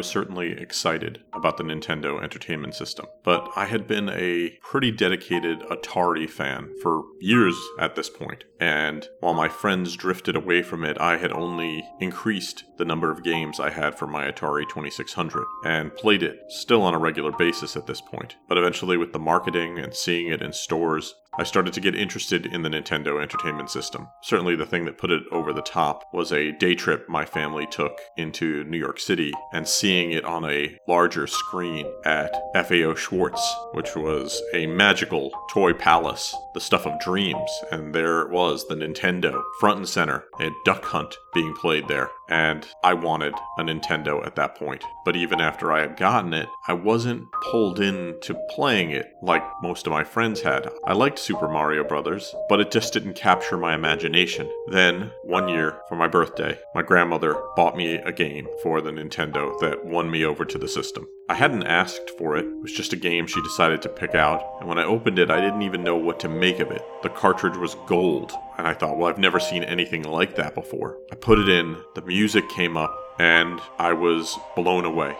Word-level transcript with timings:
Was 0.00 0.06
certainly 0.06 0.52
excited 0.52 1.22
about 1.34 1.58
the 1.58 1.62
Nintendo 1.62 2.22
Entertainment 2.22 2.74
System, 2.74 3.04
but 3.22 3.46
I 3.54 3.66
had 3.66 3.86
been 3.86 4.08
a 4.08 4.56
pretty 4.62 4.90
dedicated 4.90 5.60
Atari 5.70 6.26
fan 6.26 6.72
for 6.80 7.02
years 7.20 7.54
at 7.78 7.96
this 7.96 8.08
point, 8.08 8.44
and 8.58 9.06
while 9.20 9.34
my 9.34 9.50
friends 9.50 9.94
drifted 9.96 10.36
away 10.36 10.62
from 10.62 10.84
it, 10.84 10.98
I 10.98 11.18
had 11.18 11.32
only 11.32 11.84
increased 12.00 12.64
the 12.78 12.86
number 12.86 13.10
of 13.10 13.22
games 13.22 13.60
I 13.60 13.68
had 13.68 13.98
for 13.98 14.06
my 14.06 14.30
Atari 14.30 14.66
2600 14.66 15.44
and 15.66 15.94
played 15.94 16.22
it 16.22 16.44
still 16.48 16.80
on 16.80 16.94
a 16.94 16.98
regular 16.98 17.32
basis 17.32 17.76
at 17.76 17.86
this 17.86 18.00
point. 18.00 18.36
But 18.48 18.56
eventually, 18.56 18.96
with 18.96 19.12
the 19.12 19.18
marketing 19.18 19.78
and 19.78 19.94
seeing 19.94 20.28
it 20.28 20.40
in 20.40 20.54
stores, 20.54 21.14
I 21.38 21.44
started 21.44 21.72
to 21.74 21.80
get 21.80 21.94
interested 21.94 22.44
in 22.46 22.62
the 22.62 22.68
Nintendo 22.68 23.22
Entertainment 23.22 23.70
System. 23.70 24.08
Certainly, 24.20 24.56
the 24.56 24.66
thing 24.66 24.84
that 24.84 24.98
put 24.98 25.12
it 25.12 25.22
over 25.30 25.52
the 25.52 25.62
top 25.62 26.02
was 26.12 26.32
a 26.32 26.50
day 26.52 26.74
trip 26.74 27.08
my 27.08 27.24
family 27.24 27.66
took 27.70 28.00
into 28.16 28.64
New 28.64 28.76
York 28.76 28.98
City 28.98 29.32
and 29.52 29.66
seeing 29.66 30.10
it 30.10 30.24
on 30.24 30.44
a 30.44 30.76
larger 30.88 31.28
screen 31.28 31.86
at 32.04 32.34
FAO 32.54 32.94
Schwarz, 32.94 33.40
which 33.72 33.94
was 33.94 34.42
a 34.52 34.66
magical 34.66 35.30
toy 35.50 35.72
palace, 35.72 36.34
the 36.52 36.60
stuff 36.60 36.84
of 36.84 36.98
dreams. 36.98 37.50
And 37.70 37.94
there 37.94 38.22
it 38.22 38.30
was, 38.30 38.66
the 38.66 38.74
Nintendo, 38.74 39.40
front 39.60 39.78
and 39.78 39.88
center, 39.88 40.24
a 40.40 40.50
Duck 40.64 40.84
Hunt 40.86 41.16
being 41.32 41.54
played 41.54 41.86
there. 41.86 42.10
And 42.30 42.66
I 42.84 42.94
wanted 42.94 43.34
a 43.58 43.62
Nintendo 43.62 44.24
at 44.24 44.36
that 44.36 44.54
point. 44.54 44.84
But 45.04 45.16
even 45.16 45.40
after 45.40 45.72
I 45.72 45.80
had 45.80 45.96
gotten 45.96 46.32
it, 46.32 46.48
I 46.68 46.72
wasn't 46.72 47.26
pulled 47.50 47.80
into 47.80 48.34
playing 48.50 48.92
it 48.92 49.12
like 49.22 49.42
most 49.62 49.86
of 49.86 49.92
my 49.92 50.04
friends 50.04 50.40
had. 50.40 50.70
I 50.84 50.92
liked 50.92 51.18
Super 51.18 51.48
Mario 51.48 51.82
Brothers, 51.84 52.34
but 52.48 52.60
it 52.60 52.70
just 52.70 52.92
didn't 52.92 53.14
capture 53.14 53.56
my 53.56 53.74
imagination. 53.74 54.50
Then, 54.68 55.10
one 55.24 55.48
year 55.48 55.80
for 55.88 55.96
my 55.96 56.06
birthday, 56.06 56.58
my 56.74 56.82
grandmother 56.82 57.36
bought 57.56 57.76
me 57.76 57.94
a 57.96 58.12
game 58.12 58.46
for 58.62 58.80
the 58.80 58.90
Nintendo 58.90 59.58
that 59.60 59.84
won 59.84 60.10
me 60.10 60.24
over 60.24 60.44
to 60.44 60.58
the 60.58 60.68
system. 60.68 61.08
I 61.28 61.34
hadn't 61.34 61.66
asked 61.66 62.10
for 62.18 62.36
it, 62.36 62.44
it 62.44 62.62
was 62.62 62.72
just 62.72 62.92
a 62.92 62.96
game 62.96 63.26
she 63.26 63.40
decided 63.42 63.82
to 63.82 63.88
pick 63.88 64.16
out, 64.16 64.42
and 64.58 64.68
when 64.68 64.78
I 64.78 64.84
opened 64.84 65.18
it, 65.18 65.30
I 65.30 65.40
didn't 65.40 65.62
even 65.62 65.84
know 65.84 65.96
what 65.96 66.18
to 66.20 66.28
make 66.28 66.58
of 66.58 66.72
it. 66.72 66.82
The 67.02 67.08
cartridge 67.08 67.56
was 67.56 67.76
gold, 67.86 68.32
and 68.60 68.68
I 68.68 68.74
thought, 68.74 68.96
well, 68.96 69.08
I've 69.08 69.18
never 69.18 69.40
seen 69.40 69.64
anything 69.64 70.02
like 70.02 70.36
that 70.36 70.54
before. 70.54 70.98
I 71.10 71.14
put 71.14 71.38
it 71.38 71.48
in, 71.48 71.76
the 71.94 72.02
music 72.02 72.48
came 72.50 72.76
up, 72.76 72.94
and 73.18 73.60
I 73.78 73.94
was 73.94 74.38
blown 74.54 74.84
away. 74.84 75.16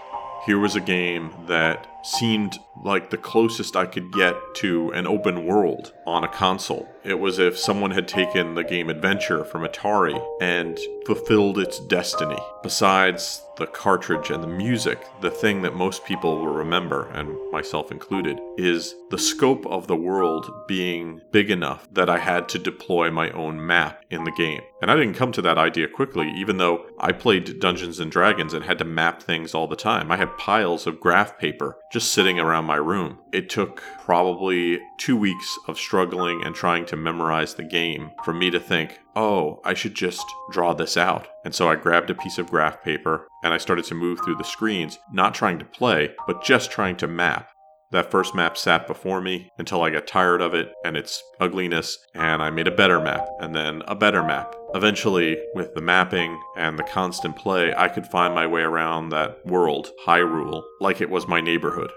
Here 0.47 0.59
was 0.59 0.77
a 0.77 0.81
game 0.81 1.33
that 1.47 2.00
seemed 2.03 2.59
like 2.83 3.11
the 3.11 3.17
closest 3.17 3.77
I 3.77 3.87
could 3.87 4.13
get 4.13 4.35
to 4.57 4.91
an 4.93 5.07
open 5.07 5.47
world 5.47 5.93
on 6.07 6.25
a 6.25 6.29
console. 6.29 6.89
It 7.05 7.19
was 7.19 7.39
if 7.39 7.59
someone 7.59 7.91
had 7.91 8.09
taken 8.09 8.55
the 8.55 8.65
game 8.65 8.91
Adventure 8.91 9.45
from 9.45 9.63
Atari 9.63 10.21
and 10.41 10.79
fulfilled 11.07 11.59
its 11.59 11.79
destiny. 11.81 12.39
Besides 12.63 13.43
the 13.57 13.67
cartridge 13.67 14.31
and 14.31 14.43
the 14.43 14.49
music, 14.49 15.07
the 15.21 15.31
thing 15.31 15.63
that 15.63 15.75
most 15.75 16.05
people 16.05 16.39
will 16.39 16.53
remember, 16.53 17.09
and 17.11 17.37
myself 17.51 17.91
included, 17.91 18.39
is 18.57 18.95
the 19.11 19.19
scope 19.19 19.67
of 19.67 19.87
the 19.87 19.97
world 19.97 20.51
being 20.69 21.21
big 21.31 21.51
enough 21.51 21.89
that 21.93 22.09
I 22.09 22.19
had 22.19 22.49
to 22.51 22.59
deploy 22.59 23.11
my 23.11 23.31
own 23.31 23.65
map 23.67 24.05
in 24.11 24.25
the 24.25 24.33
game. 24.33 24.63
And 24.83 24.91
I 24.91 24.97
didn't 24.97 25.15
come 25.15 25.33
to 25.33 25.43
that 25.43 25.59
idea 25.59 25.89
quickly, 25.89 26.31
even 26.37 26.59
though 26.59 26.87
I 26.99 27.13
played 27.13 27.61
Dungeons 27.61 28.01
and 28.01 28.11
Dragons 28.11 28.55
and 28.55 28.65
had 28.65 28.79
to 28.79 28.85
map 28.85 29.23
things 29.23 29.55
all 29.55 29.67
the 29.67 29.77
time. 29.77 30.11
I 30.11 30.17
had 30.17 30.37
piles 30.39 30.87
of 30.87 31.01
graph 31.01 31.39
paper 31.39 31.77
just 31.91 32.13
sitting 32.15 32.39
around 32.39 32.65
my 32.65 32.77
room. 32.77 33.19
It 33.33 33.49
took 33.51 33.83
probably 33.99 34.81
two 34.99 35.17
weeks 35.17 35.59
of 35.67 35.79
struggling 35.79 36.43
and 36.45 36.55
trying 36.55 36.87
to 36.87 36.97
memorize 36.97 37.55
the 37.55 37.65
game 37.65 38.13
for 38.25 38.33
me 38.33 38.51
to 38.51 38.61
think, 38.61 39.01
oh, 39.17 39.61
I 39.65 39.75
should 39.75 39.95
just 39.95 40.25
draw 40.53 40.73
this 40.73 40.97
out. 40.97 41.29
And 41.45 41.55
so 41.55 41.69
I 41.69 41.75
grabbed 41.75 42.11
a 42.11 42.15
piece 42.15 42.39
of 42.39 42.51
graph 42.51 42.83
paper 42.83 43.27
and 43.43 43.53
I 43.53 43.59
started 43.59 43.85
to 43.87 43.95
move 43.95 44.21
through 44.25 44.37
the 44.37 44.45
screens, 44.45 44.99
not 45.13 45.35
trying 45.35 45.59
to 45.59 45.65
play, 45.65 46.11
but 46.27 46.45
just 46.45 46.71
trying 46.71 46.97
to 46.97 47.09
map. 47.09 47.51
That 47.93 48.11
first 48.11 48.37
map 48.37 48.57
sat 48.57 48.87
before 48.87 49.21
me 49.21 49.51
until 49.59 49.83
I 49.83 49.91
got 49.91 50.07
tired 50.07 50.41
of 50.41 50.55
it 50.55 50.73
and 50.85 50.97
its 50.97 51.23
ugliness, 51.41 51.99
and 52.15 52.41
I 52.41 52.49
made 52.51 52.69
a 52.69 52.75
better 52.75 53.01
map, 53.01 53.27
and 53.41 53.53
then 53.53 53.83
a 53.89 53.97
better 53.97 54.23
map. 54.23 54.55
Eventually, 54.75 55.37
with 55.55 55.75
the 55.75 55.81
mapping 55.81 56.41
and 56.57 56.79
the 56.79 56.85
constant 56.85 57.35
play, 57.37 57.75
I 57.75 57.89
could 57.89 58.07
find 58.07 58.33
my 58.33 58.47
way 58.47 58.61
around 58.63 59.09
that 59.09 59.45
world, 59.45 59.91
Hyrule, 60.07 60.63
like 60.81 61.01
it 61.01 61.11
was 61.11 61.27
my 61.27 61.41
neighborhood, 61.41 61.91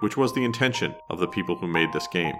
which 0.00 0.16
was 0.16 0.32
the 0.32 0.44
intention 0.44 0.96
of 1.10 1.20
the 1.20 1.28
people 1.28 1.54
who 1.56 1.68
made 1.68 1.92
this 1.92 2.08
game. 2.08 2.34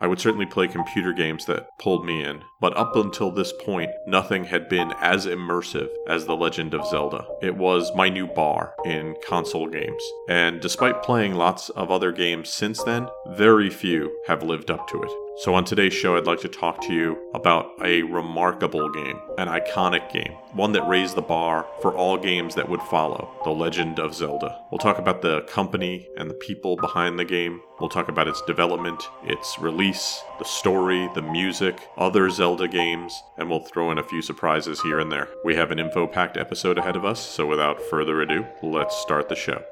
I 0.00 0.08
would 0.08 0.18
certainly 0.18 0.46
play 0.46 0.66
computer 0.66 1.12
games 1.12 1.44
that 1.46 1.68
pulled 1.78 2.04
me 2.04 2.24
in, 2.24 2.42
but 2.60 2.76
up 2.76 2.94
until 2.94 3.30
this 3.30 3.52
point, 3.52 3.90
nothing 4.06 4.44
had 4.44 4.68
been 4.68 4.92
as 5.00 5.26
immersive 5.26 5.88
as 6.06 6.26
The 6.26 6.36
Legend 6.36 6.74
of 6.74 6.86
Zelda. 6.86 7.26
It 7.40 7.56
was 7.56 7.94
my 7.94 8.08
new 8.08 8.26
bar 8.26 8.74
in 8.84 9.16
console 9.26 9.66
games, 9.66 10.02
and 10.28 10.60
despite 10.60 11.02
playing 11.02 11.34
lots 11.34 11.70
of 11.70 11.90
other 11.90 12.12
games 12.12 12.50
since 12.50 12.82
then, 12.82 13.08
very 13.28 13.70
few 13.70 14.14
have 14.26 14.42
lived 14.42 14.70
up 14.70 14.86
to 14.88 15.02
it. 15.02 15.10
So, 15.40 15.54
on 15.54 15.64
today's 15.64 15.94
show, 15.94 16.16
I'd 16.16 16.26
like 16.26 16.40
to 16.40 16.48
talk 16.48 16.82
to 16.82 16.92
you 16.92 17.16
about 17.32 17.70
a 17.82 18.02
remarkable 18.02 18.90
game, 18.90 19.18
an 19.38 19.48
iconic 19.48 20.12
game, 20.12 20.34
one 20.52 20.72
that 20.72 20.86
raised 20.86 21.14
the 21.14 21.22
bar 21.22 21.66
for 21.80 21.96
all 21.96 22.18
games 22.18 22.54
that 22.56 22.68
would 22.68 22.82
follow 22.82 23.30
The 23.44 23.50
Legend 23.50 23.98
of 23.98 24.14
Zelda. 24.14 24.60
We'll 24.70 24.78
talk 24.78 24.98
about 24.98 25.22
the 25.22 25.40
company 25.42 26.08
and 26.18 26.28
the 26.28 26.34
people 26.34 26.76
behind 26.76 27.18
the 27.18 27.24
game. 27.24 27.62
We'll 27.80 27.88
talk 27.88 28.08
about 28.08 28.28
its 28.28 28.42
development, 28.42 29.02
its 29.24 29.58
release, 29.58 30.20
the 30.38 30.44
story, 30.44 31.08
the 31.14 31.22
music, 31.22 31.88
other 31.96 32.28
Zelda 32.28 32.49
games, 32.56 33.22
and 33.38 33.48
we'll 33.48 33.60
throw 33.60 33.90
in 33.90 33.98
a 33.98 34.02
few 34.02 34.22
surprises 34.22 34.80
here 34.82 34.98
and 34.98 35.10
there. 35.10 35.28
We 35.44 35.56
have 35.56 35.70
an 35.70 35.78
info 35.78 36.06
packed 36.06 36.36
episode 36.36 36.78
ahead 36.78 36.96
of 36.96 37.04
us, 37.04 37.20
so 37.20 37.46
without 37.46 37.80
further 37.82 38.20
ado, 38.20 38.46
let's 38.62 38.96
start 38.96 39.28
the 39.28 39.36
show. 39.36 39.62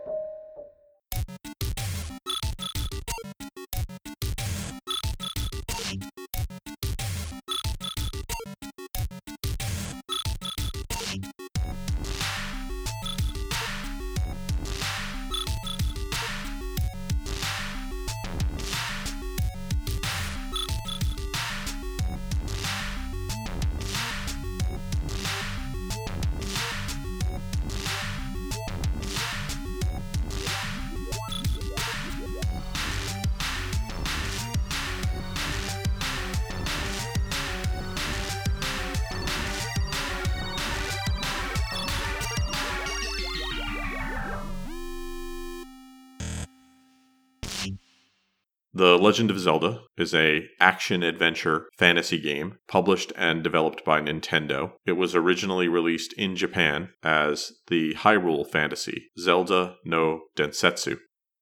The 48.78 48.96
Legend 48.96 49.32
of 49.32 49.40
Zelda 49.40 49.80
is 49.96 50.14
a 50.14 50.46
action 50.60 51.02
adventure 51.02 51.68
fantasy 51.76 52.16
game 52.16 52.58
published 52.68 53.12
and 53.16 53.42
developed 53.42 53.84
by 53.84 54.00
Nintendo. 54.00 54.70
It 54.86 54.92
was 54.92 55.16
originally 55.16 55.66
released 55.66 56.12
in 56.12 56.36
Japan 56.36 56.90
as 57.02 57.50
the 57.66 57.94
Hyrule 57.94 58.48
Fantasy 58.48 59.08
Zelda 59.18 59.74
no 59.84 60.20
Densetsu. 60.36 61.00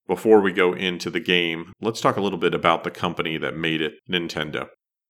Before 0.09 0.41
we 0.41 0.51
go 0.51 0.73
into 0.73 1.11
the 1.11 1.21
game, 1.21 1.75
let's 1.79 2.01
talk 2.01 2.17
a 2.17 2.23
little 2.23 2.39
bit 2.39 2.55
about 2.55 2.85
the 2.85 2.91
company 2.91 3.37
that 3.37 3.55
made 3.55 3.83
it, 3.83 3.97
Nintendo. 4.11 4.69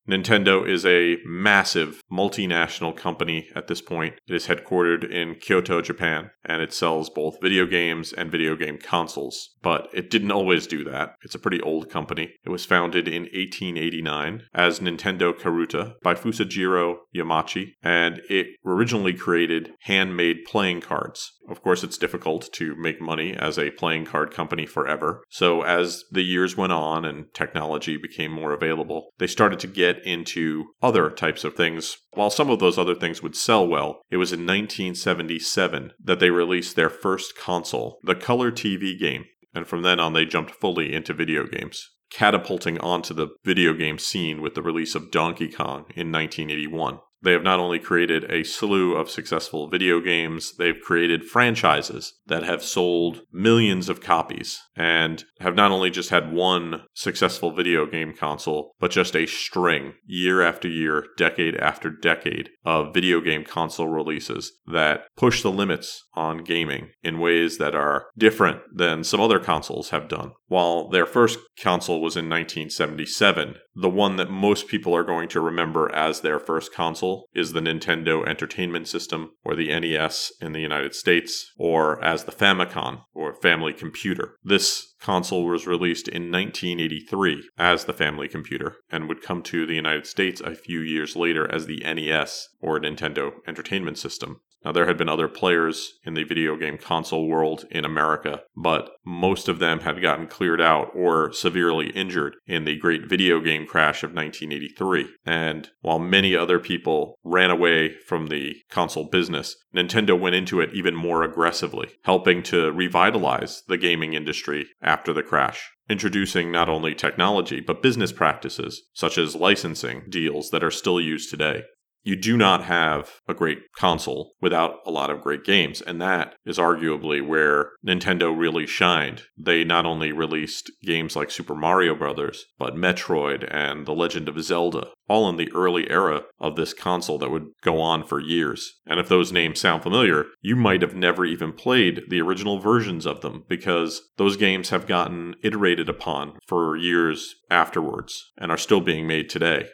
Nintendo 0.08 0.66
is 0.66 0.86
a 0.86 1.18
massive 1.24 2.00
multinational 2.12 2.96
company 2.96 3.48
at 3.56 3.66
this 3.66 3.82
point. 3.82 4.14
It 4.28 4.34
is 4.34 4.46
headquartered 4.46 5.10
in 5.10 5.34
Kyoto, 5.34 5.82
Japan, 5.82 6.30
and 6.44 6.62
it 6.62 6.72
sells 6.72 7.10
both 7.10 7.40
video 7.42 7.66
games 7.66 8.12
and 8.12 8.30
video 8.30 8.54
game 8.54 8.78
consoles. 8.78 9.56
But 9.62 9.88
it 9.92 10.08
didn't 10.10 10.30
always 10.30 10.68
do 10.68 10.84
that. 10.84 11.14
It's 11.22 11.34
a 11.34 11.40
pretty 11.40 11.60
old 11.60 11.90
company. 11.90 12.34
It 12.44 12.50
was 12.50 12.64
founded 12.64 13.08
in 13.08 13.22
1889 13.22 14.44
as 14.54 14.78
Nintendo 14.78 15.36
Karuta 15.36 15.94
by 16.02 16.14
Fusajiro 16.14 16.98
Yamauchi, 17.14 17.72
and 17.82 18.20
it 18.30 18.46
originally 18.64 19.14
created 19.14 19.72
handmade 19.82 20.44
playing 20.46 20.82
cards. 20.82 21.35
Of 21.48 21.62
course, 21.62 21.84
it's 21.84 21.98
difficult 21.98 22.48
to 22.54 22.74
make 22.76 23.00
money 23.00 23.34
as 23.34 23.58
a 23.58 23.70
playing 23.70 24.06
card 24.06 24.32
company 24.32 24.66
forever. 24.66 25.22
So, 25.30 25.62
as 25.62 26.04
the 26.10 26.22
years 26.22 26.56
went 26.56 26.72
on 26.72 27.04
and 27.04 27.32
technology 27.34 27.96
became 27.96 28.32
more 28.32 28.52
available, 28.52 29.10
they 29.18 29.26
started 29.26 29.60
to 29.60 29.66
get 29.66 30.04
into 30.04 30.66
other 30.82 31.10
types 31.10 31.44
of 31.44 31.54
things. 31.54 31.96
While 32.12 32.30
some 32.30 32.50
of 32.50 32.58
those 32.58 32.78
other 32.78 32.94
things 32.94 33.22
would 33.22 33.36
sell 33.36 33.66
well, 33.66 34.00
it 34.10 34.16
was 34.16 34.32
in 34.32 34.40
1977 34.40 35.92
that 36.02 36.20
they 36.20 36.30
released 36.30 36.76
their 36.76 36.90
first 36.90 37.36
console, 37.36 37.98
the 38.02 38.14
Color 38.14 38.50
TV 38.50 38.98
game. 38.98 39.24
And 39.54 39.66
from 39.66 39.82
then 39.82 40.00
on, 40.00 40.12
they 40.12 40.26
jumped 40.26 40.50
fully 40.50 40.92
into 40.92 41.14
video 41.14 41.46
games 41.46 41.90
catapulting 42.10 42.78
onto 42.78 43.12
the 43.12 43.28
video 43.44 43.72
game 43.72 43.98
scene 43.98 44.40
with 44.40 44.54
the 44.54 44.62
release 44.62 44.94
of 44.94 45.10
Donkey 45.10 45.48
Kong 45.48 45.86
in 45.94 46.12
1981. 46.12 46.98
They 47.26 47.32
have 47.32 47.42
not 47.42 47.58
only 47.58 47.80
created 47.80 48.30
a 48.30 48.44
slew 48.44 48.94
of 48.94 49.10
successful 49.10 49.68
video 49.68 49.98
games, 49.98 50.54
they've 50.58 50.80
created 50.80 51.24
franchises 51.24 52.14
that 52.28 52.44
have 52.44 52.62
sold 52.62 53.22
millions 53.32 53.88
of 53.88 54.00
copies 54.00 54.62
and 54.76 55.24
have 55.40 55.56
not 55.56 55.72
only 55.72 55.90
just 55.90 56.10
had 56.10 56.32
one 56.32 56.82
successful 56.94 57.50
video 57.50 57.84
game 57.84 58.14
console, 58.16 58.76
but 58.78 58.92
just 58.92 59.16
a 59.16 59.26
string, 59.26 59.94
year 60.06 60.40
after 60.40 60.68
year, 60.68 61.04
decade 61.16 61.56
after 61.56 61.90
decade, 61.90 62.50
of 62.64 62.94
video 62.94 63.20
game 63.20 63.42
console 63.42 63.88
releases 63.88 64.52
that 64.68 65.08
push 65.16 65.42
the 65.42 65.50
limits 65.50 66.04
on 66.14 66.44
gaming 66.44 66.90
in 67.02 67.18
ways 67.18 67.58
that 67.58 67.74
are 67.74 68.06
different 68.16 68.60
than 68.72 69.02
some 69.02 69.20
other 69.20 69.40
consoles 69.40 69.90
have 69.90 70.06
done. 70.06 70.30
While 70.46 70.90
their 70.90 71.06
first 71.06 71.40
console 71.60 72.00
was 72.00 72.14
in 72.14 72.30
1977, 72.30 73.56
the 73.78 73.90
one 73.90 74.16
that 74.16 74.30
most 74.30 74.68
people 74.68 74.96
are 74.96 75.04
going 75.04 75.28
to 75.28 75.40
remember 75.40 75.94
as 75.94 76.22
their 76.22 76.40
first 76.40 76.72
console 76.72 77.28
is 77.34 77.52
the 77.52 77.60
Nintendo 77.60 78.26
Entertainment 78.26 78.88
System, 78.88 79.32
or 79.44 79.54
the 79.54 79.68
NES 79.68 80.32
in 80.40 80.52
the 80.52 80.60
United 80.60 80.94
States, 80.94 81.52
or 81.58 82.02
as 82.02 82.24
the 82.24 82.32
Famicom, 82.32 83.02
or 83.12 83.34
Family 83.34 83.74
Computer. 83.74 84.36
This 84.42 84.94
console 84.98 85.44
was 85.44 85.66
released 85.66 86.08
in 86.08 86.32
1983 86.32 87.50
as 87.58 87.84
the 87.84 87.92
Family 87.92 88.28
Computer 88.28 88.76
and 88.90 89.08
would 89.08 89.20
come 89.20 89.42
to 89.42 89.66
the 89.66 89.74
United 89.74 90.06
States 90.06 90.40
a 90.40 90.54
few 90.54 90.80
years 90.80 91.14
later 91.14 91.46
as 91.52 91.66
the 91.66 91.80
NES, 91.80 92.48
or 92.62 92.80
Nintendo 92.80 93.32
Entertainment 93.46 93.98
System. 93.98 94.40
Now, 94.64 94.72
there 94.72 94.86
had 94.86 94.96
been 94.96 95.08
other 95.08 95.28
players 95.28 95.92
in 96.04 96.14
the 96.14 96.24
video 96.24 96.56
game 96.56 96.76
console 96.76 97.28
world 97.28 97.66
in 97.70 97.84
America, 97.84 98.42
but 98.56 98.90
most 99.04 99.48
of 99.48 99.60
them 99.60 99.80
had 99.80 100.02
gotten 100.02 100.26
cleared 100.26 100.60
out 100.60 100.90
or 100.92 101.32
severely 101.32 101.90
injured 101.90 102.36
in 102.46 102.64
the 102.64 102.76
great 102.76 103.08
video 103.08 103.40
game 103.40 103.66
crash 103.66 104.02
of 104.02 104.12
1983. 104.12 105.06
And 105.24 105.70
while 105.82 106.00
many 106.00 106.34
other 106.34 106.58
people 106.58 107.16
ran 107.22 107.50
away 107.50 107.94
from 108.08 108.26
the 108.26 108.56
console 108.68 109.08
business, 109.08 109.56
Nintendo 109.74 110.18
went 110.18 110.34
into 110.34 110.60
it 110.60 110.70
even 110.74 110.96
more 110.96 111.22
aggressively, 111.22 111.90
helping 112.02 112.42
to 112.44 112.72
revitalize 112.72 113.62
the 113.68 113.78
gaming 113.78 114.14
industry 114.14 114.66
after 114.82 115.12
the 115.12 115.22
crash 115.22 115.70
introducing 115.88 116.50
not 116.50 116.68
only 116.68 116.94
technology 116.94 117.60
but 117.60 117.80
business 117.82 118.10
practices 118.10 118.82
such 118.92 119.16
as 119.16 119.36
licensing 119.36 120.02
deals 120.08 120.50
that 120.50 120.64
are 120.64 120.70
still 120.70 121.00
used 121.00 121.30
today 121.30 121.62
you 122.06 122.14
do 122.14 122.36
not 122.36 122.62
have 122.62 123.20
a 123.26 123.34
great 123.34 123.58
console 123.76 124.34
without 124.40 124.76
a 124.86 124.92
lot 124.92 125.10
of 125.10 125.20
great 125.20 125.42
games. 125.42 125.82
And 125.82 126.00
that 126.00 126.36
is 126.46 126.56
arguably 126.56 127.20
where 127.20 127.72
Nintendo 127.84 128.32
really 128.34 128.64
shined. 128.64 129.24
They 129.36 129.64
not 129.64 129.84
only 129.84 130.12
released 130.12 130.70
games 130.84 131.16
like 131.16 131.32
Super 131.32 131.56
Mario 131.56 131.96
Brothers, 131.96 132.44
but 132.58 132.76
Metroid 132.76 133.48
and 133.50 133.86
The 133.86 133.92
Legend 133.92 134.28
of 134.28 134.40
Zelda, 134.40 134.86
all 135.08 135.28
in 135.28 135.36
the 135.36 135.50
early 135.52 135.90
era 135.90 136.22
of 136.38 136.54
this 136.54 136.72
console 136.72 137.18
that 137.18 137.30
would 137.32 137.48
go 137.62 137.80
on 137.80 138.04
for 138.04 138.20
years. 138.20 138.74
And 138.86 139.00
if 139.00 139.08
those 139.08 139.32
names 139.32 139.60
sound 139.60 139.82
familiar, 139.82 140.26
you 140.40 140.54
might 140.54 140.82
have 140.82 140.94
never 140.94 141.24
even 141.24 141.52
played 141.52 142.02
the 142.08 142.20
original 142.20 142.60
versions 142.60 143.04
of 143.04 143.20
them 143.20 143.42
because 143.48 144.00
those 144.16 144.36
games 144.36 144.70
have 144.70 144.86
gotten 144.86 145.34
iterated 145.42 145.88
upon 145.88 146.38
for 146.46 146.76
years 146.76 147.34
afterwards 147.50 148.30
and 148.38 148.52
are 148.52 148.56
still 148.56 148.80
being 148.80 149.08
made 149.08 149.28
today. 149.28 149.66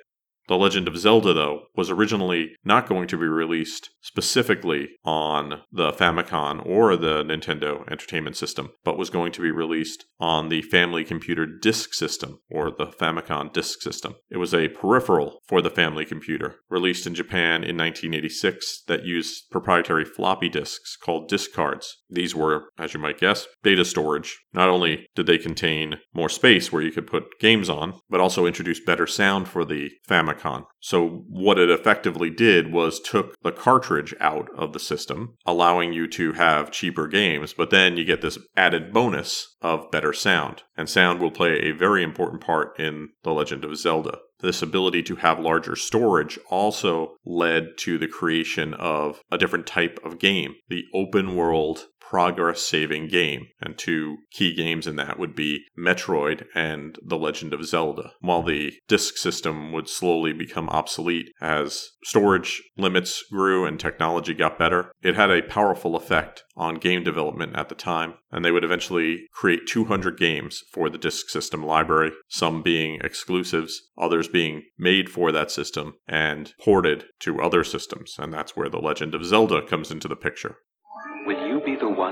The 0.53 0.59
Legend 0.59 0.87
of 0.87 0.99
Zelda, 0.99 1.33
though, 1.33 1.69
was 1.75 1.89
originally 1.89 2.57
not 2.63 2.87
going 2.87 3.09
to 3.09 3.17
be 3.17 3.25
released 3.25 3.89
specifically 4.03 4.91
on 5.03 5.63
the 5.73 5.93
Famicom 5.93 6.67
or 6.67 6.95
the 6.95 7.25
Nintendo 7.25 7.91
Entertainment 7.91 8.37
System, 8.37 8.69
but 8.85 8.99
was 8.99 9.09
going 9.09 9.33
to 9.33 9.41
be 9.41 9.51
released 9.51 10.05
on 10.21 10.51
the 10.51 10.61
Family 10.61 11.05
Computer 11.05 11.47
Disk 11.47 11.95
System 11.95 12.41
or 12.51 12.71
the 12.71 12.89
Famicom 12.89 13.51
Disk 13.55 13.81
System. 13.81 14.17
It 14.29 14.37
was 14.37 14.53
a 14.53 14.69
peripheral 14.69 15.39
for 15.47 15.63
the 15.63 15.71
Family 15.71 16.05
Computer, 16.05 16.57
released 16.69 17.07
in 17.07 17.15
Japan 17.15 17.65
in 17.65 17.79
1986 17.79 18.83
that 18.89 19.07
used 19.07 19.49
proprietary 19.51 20.05
floppy 20.05 20.51
disks 20.51 20.99
called 20.99 21.31
disk 21.31 21.55
cards. 21.55 21.97
These 22.11 22.35
were, 22.35 22.65
as 22.79 22.93
you 22.93 23.01
might 23.01 23.19
guess, 23.19 23.47
data 23.63 23.87
storage. 23.87 24.39
Not 24.53 24.69
only 24.69 25.07
did 25.15 25.25
they 25.25 25.39
contain 25.39 26.01
more 26.13 26.29
space 26.29 26.71
where 26.71 26.83
you 26.83 26.93
could 26.93 27.07
put 27.07 27.39
games 27.41 27.71
on, 27.71 27.95
but 28.11 28.21
also 28.21 28.45
introduced 28.45 28.85
better 28.85 29.07
sound 29.07 29.49
for 29.49 29.65
the 29.65 29.93
Famicom 30.07 30.42
So 30.81 31.25
what 31.29 31.59
it 31.59 31.71
effectively 31.71 32.31
did 32.31 32.73
was 32.73 33.01
took 33.01 33.35
the 33.43 33.53
cartridge 33.53 34.15
out 34.21 34.49
of 34.57 34.73
the 34.73 34.81
system, 34.81 35.37
allowing 35.47 35.93
you 35.93 36.09
to 36.09 36.33
have 36.33 36.71
cheaper 36.71 37.07
games, 37.07 37.53
but 37.53 37.71
then 37.71 37.97
you 37.97 38.05
get 38.05 38.21
this 38.21 38.39
added 38.57 38.93
bonus 38.93 39.57
of 39.63 39.91
better 39.91 40.13
sound. 40.13 40.63
And 40.77 40.89
sound 40.89 41.21
will 41.21 41.31
play 41.31 41.61
a 41.61 41.73
very 41.73 42.03
important 42.03 42.41
part 42.41 42.79
in 42.79 43.11
The 43.23 43.33
Legend 43.33 43.65
of 43.65 43.77
Zelda. 43.77 44.19
This 44.41 44.61
ability 44.61 45.05
to 45.05 45.17
have 45.17 45.39
larger 45.39 45.77
storage 45.77 46.39
also 46.51 47.15
led 47.25 47.79
to 47.79 47.97
the 47.97 48.09
creation 48.09 48.75
of 48.75 49.21
a 49.31 49.39
different 49.39 49.67
type 49.67 50.01
of 50.05 50.19
game, 50.19 50.57
the 50.69 50.83
open 50.93 51.37
world 51.37 51.87
progress 52.13 52.61
saving 52.61 53.09
game. 53.09 53.47
And 53.59 53.79
two 53.79 54.19
key 54.31 54.55
games 54.55 54.87
in 54.87 54.97
that 54.97 55.19
would 55.19 55.35
be 55.35 55.65
Metroid 55.79 56.45
and 56.55 56.99
The 57.03 57.17
Legend 57.17 57.55
of 57.55 57.65
Zelda. 57.65 58.13
While 58.21 58.43
the 58.43 58.75
disk 58.87 59.17
system 59.17 59.73
would 59.73 59.89
slowly 59.89 60.35
become 60.35 60.69
obsolete 60.69 61.33
as 61.41 61.89
storage 62.05 62.63
limits 62.77 63.25
grew 63.33 63.65
and 63.65 63.81
technology 63.81 64.35
got 64.35 64.59
better, 64.59 64.93
it 65.03 65.17
had 65.17 65.31
a 65.31 65.41
powerful 65.41 65.97
effect 65.97 66.45
on 66.55 66.75
game 66.75 67.03
development 67.03 67.57
at 67.57 67.71
the 67.71 67.75
time. 67.75 68.13
And 68.31 68.45
they 68.45 68.53
would 68.53 68.65
eventually 68.65 69.27
create 69.33 69.67
200 69.67 70.19
games 70.19 70.63
for 70.71 70.91
the 70.91 70.99
disk 70.99 71.31
system 71.31 71.65
library, 71.65 72.11
some 72.29 72.63
being 72.63 73.01
exclusives, 73.03 73.89
others 73.97 74.29
being 74.29 74.65
made 74.77 75.09
for 75.09 75.33
that 75.33 75.51
system 75.51 75.95
and 76.07 76.53
ported 76.63 77.07
to 77.21 77.41
other 77.41 77.65
systems. 77.65 78.17
And 78.19 78.35
that's 78.35 78.55
where 78.55 78.69
The 78.69 78.81
Legend 78.81 79.15
of 79.15 79.25
Zelda 79.25 79.63
comes 79.63 79.91
into 79.91 80.09
the 80.09 80.17
picture. 80.17 80.57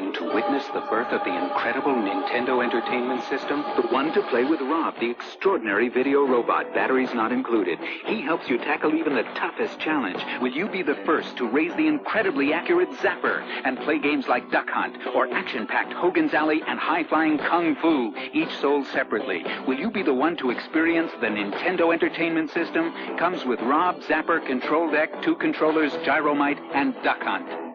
To 0.00 0.34
witness 0.34 0.66
the 0.68 0.80
birth 0.90 1.12
of 1.12 1.22
the 1.24 1.36
incredible 1.36 1.92
Nintendo 1.92 2.64
Entertainment 2.64 3.22
System? 3.24 3.62
The 3.76 3.88
one 3.88 4.12
to 4.14 4.22
play 4.30 4.44
with 4.44 4.60
Rob, 4.60 4.98
the 4.98 5.10
extraordinary 5.10 5.88
video 5.88 6.26
robot, 6.26 6.72
batteries 6.74 7.12
not 7.12 7.32
included. 7.32 7.78
He 8.06 8.22
helps 8.22 8.48
you 8.48 8.58
tackle 8.58 8.94
even 8.94 9.14
the 9.14 9.22
toughest 9.34 9.78
challenge. 9.78 10.22
Will 10.40 10.52
you 10.52 10.68
be 10.68 10.82
the 10.82 10.98
first 11.06 11.36
to 11.36 11.48
raise 11.48 11.74
the 11.74 11.86
incredibly 11.86 12.52
accurate 12.52 12.90
Zapper 13.02 13.42
and 13.64 13.78
play 13.78 13.98
games 13.98 14.26
like 14.26 14.50
Duck 14.50 14.68
Hunt 14.68 14.96
or 15.14 15.32
action-packed 15.32 15.92
Hogan's 15.92 16.34
Alley 16.34 16.62
and 16.66 16.78
high-flying 16.78 17.38
Kung 17.38 17.76
Fu, 17.76 18.14
each 18.32 18.52
sold 18.60 18.86
separately? 18.88 19.44
Will 19.66 19.78
you 19.78 19.90
be 19.90 20.02
the 20.02 20.14
one 20.14 20.36
to 20.38 20.50
experience 20.50 21.12
the 21.20 21.26
Nintendo 21.26 21.92
Entertainment 21.92 22.50
System? 22.50 22.92
Comes 23.18 23.44
with 23.44 23.60
Rob, 23.60 24.00
Zapper, 24.02 24.44
Control 24.46 24.90
Deck, 24.90 25.22
two 25.22 25.36
controllers, 25.36 25.92
Gyromite, 26.04 26.60
and 26.74 26.94
Duck 27.02 27.22
Hunt 27.22 27.69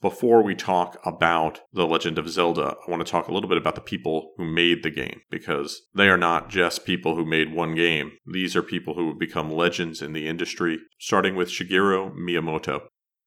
before 0.00 0.42
we 0.42 0.54
talk 0.54 0.98
about 1.04 1.60
The 1.72 1.86
Legend 1.86 2.18
of 2.18 2.28
Zelda, 2.28 2.76
I 2.86 2.90
want 2.90 3.04
to 3.04 3.10
talk 3.10 3.28
a 3.28 3.32
little 3.32 3.48
bit 3.48 3.58
about 3.58 3.74
the 3.74 3.80
people 3.80 4.32
who 4.36 4.44
made 4.44 4.82
the 4.82 4.90
game 4.90 5.22
because 5.30 5.82
they 5.94 6.08
are 6.08 6.16
not 6.16 6.48
just 6.48 6.86
people 6.86 7.16
who 7.16 7.24
made 7.24 7.52
one 7.52 7.74
game. 7.74 8.12
These 8.26 8.54
are 8.54 8.62
people 8.62 8.94
who 8.94 9.08
have 9.08 9.18
become 9.18 9.50
legends 9.50 10.00
in 10.00 10.12
the 10.12 10.28
industry, 10.28 10.78
starting 10.98 11.34
with 11.34 11.48
Shigeru 11.48 12.14
Miyamoto. 12.14 12.82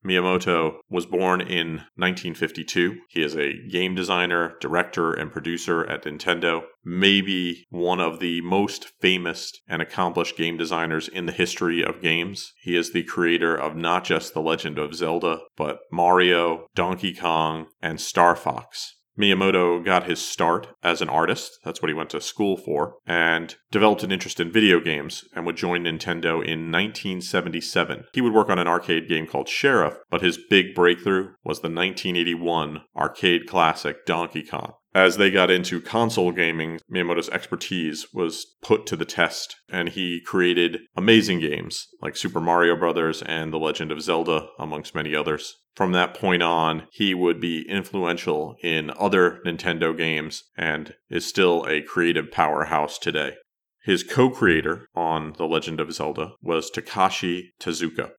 Miyamoto 0.05 0.77
was 0.89 1.05
born 1.05 1.41
in 1.41 1.83
1952. 1.95 3.01
He 3.09 3.21
is 3.21 3.35
a 3.35 3.53
game 3.69 3.93
designer, 3.93 4.55
director, 4.59 5.13
and 5.13 5.31
producer 5.31 5.85
at 5.85 6.03
Nintendo. 6.03 6.63
Maybe 6.83 7.65
one 7.69 7.99
of 7.99 8.19
the 8.19 8.41
most 8.41 8.91
famous 8.99 9.51
and 9.67 9.81
accomplished 9.81 10.37
game 10.37 10.57
designers 10.57 11.07
in 11.07 11.27
the 11.27 11.31
history 11.31 11.83
of 11.83 12.01
games. 12.01 12.53
He 12.61 12.75
is 12.75 12.91
the 12.91 13.03
creator 13.03 13.55
of 13.55 13.75
not 13.75 14.03
just 14.03 14.33
The 14.33 14.41
Legend 14.41 14.79
of 14.79 14.95
Zelda, 14.95 15.41
but 15.55 15.79
Mario, 15.91 16.67
Donkey 16.73 17.13
Kong, 17.13 17.67
and 17.81 18.01
Star 18.01 18.35
Fox. 18.35 18.95
Miyamoto 19.19 19.83
got 19.83 20.07
his 20.07 20.21
start 20.21 20.67
as 20.83 21.01
an 21.01 21.09
artist, 21.09 21.59
that's 21.63 21.81
what 21.81 21.89
he 21.89 21.93
went 21.93 22.09
to 22.11 22.21
school 22.21 22.57
for, 22.57 22.95
and 23.05 23.55
developed 23.69 24.03
an 24.03 24.11
interest 24.11 24.39
in 24.39 24.51
video 24.51 24.79
games 24.79 25.25
and 25.35 25.45
would 25.45 25.57
join 25.57 25.83
Nintendo 25.83 26.35
in 26.35 26.71
1977. 26.71 28.05
He 28.13 28.21
would 28.21 28.33
work 28.33 28.49
on 28.49 28.59
an 28.59 28.67
arcade 28.67 29.09
game 29.09 29.27
called 29.27 29.49
Sheriff, 29.49 29.97
but 30.09 30.21
his 30.21 30.39
big 30.49 30.73
breakthrough 30.73 31.33
was 31.43 31.59
the 31.59 31.67
1981 31.67 32.81
arcade 32.95 33.47
classic 33.47 34.05
Donkey 34.05 34.43
Kong. 34.43 34.73
As 34.93 35.15
they 35.15 35.31
got 35.31 35.49
into 35.49 35.79
console 35.79 36.33
gaming, 36.33 36.81
Miyamoto's 36.91 37.29
expertise 37.29 38.07
was 38.13 38.45
put 38.61 38.85
to 38.87 38.97
the 38.97 39.05
test, 39.05 39.55
and 39.69 39.87
he 39.87 40.19
created 40.19 40.81
amazing 40.97 41.39
games 41.39 41.87
like 42.01 42.17
Super 42.17 42.41
Mario 42.41 42.75
Bros. 42.75 43.21
and 43.21 43.53
The 43.53 43.57
Legend 43.57 43.93
of 43.93 44.01
Zelda, 44.01 44.49
amongst 44.59 44.93
many 44.93 45.15
others. 45.15 45.55
From 45.75 45.93
that 45.93 46.13
point 46.13 46.43
on, 46.43 46.87
he 46.91 47.13
would 47.13 47.39
be 47.39 47.65
influential 47.69 48.57
in 48.61 48.91
other 48.99 49.39
Nintendo 49.45 49.97
games 49.97 50.43
and 50.57 50.93
is 51.09 51.25
still 51.25 51.65
a 51.69 51.81
creative 51.81 52.29
powerhouse 52.29 52.97
today. 52.97 53.35
His 53.83 54.03
co 54.03 54.29
creator 54.29 54.87
on 54.93 55.33
The 55.37 55.47
Legend 55.47 55.79
of 55.79 55.93
Zelda 55.93 56.33
was 56.41 56.69
Takashi 56.69 57.51
Tezuka. 57.61 58.11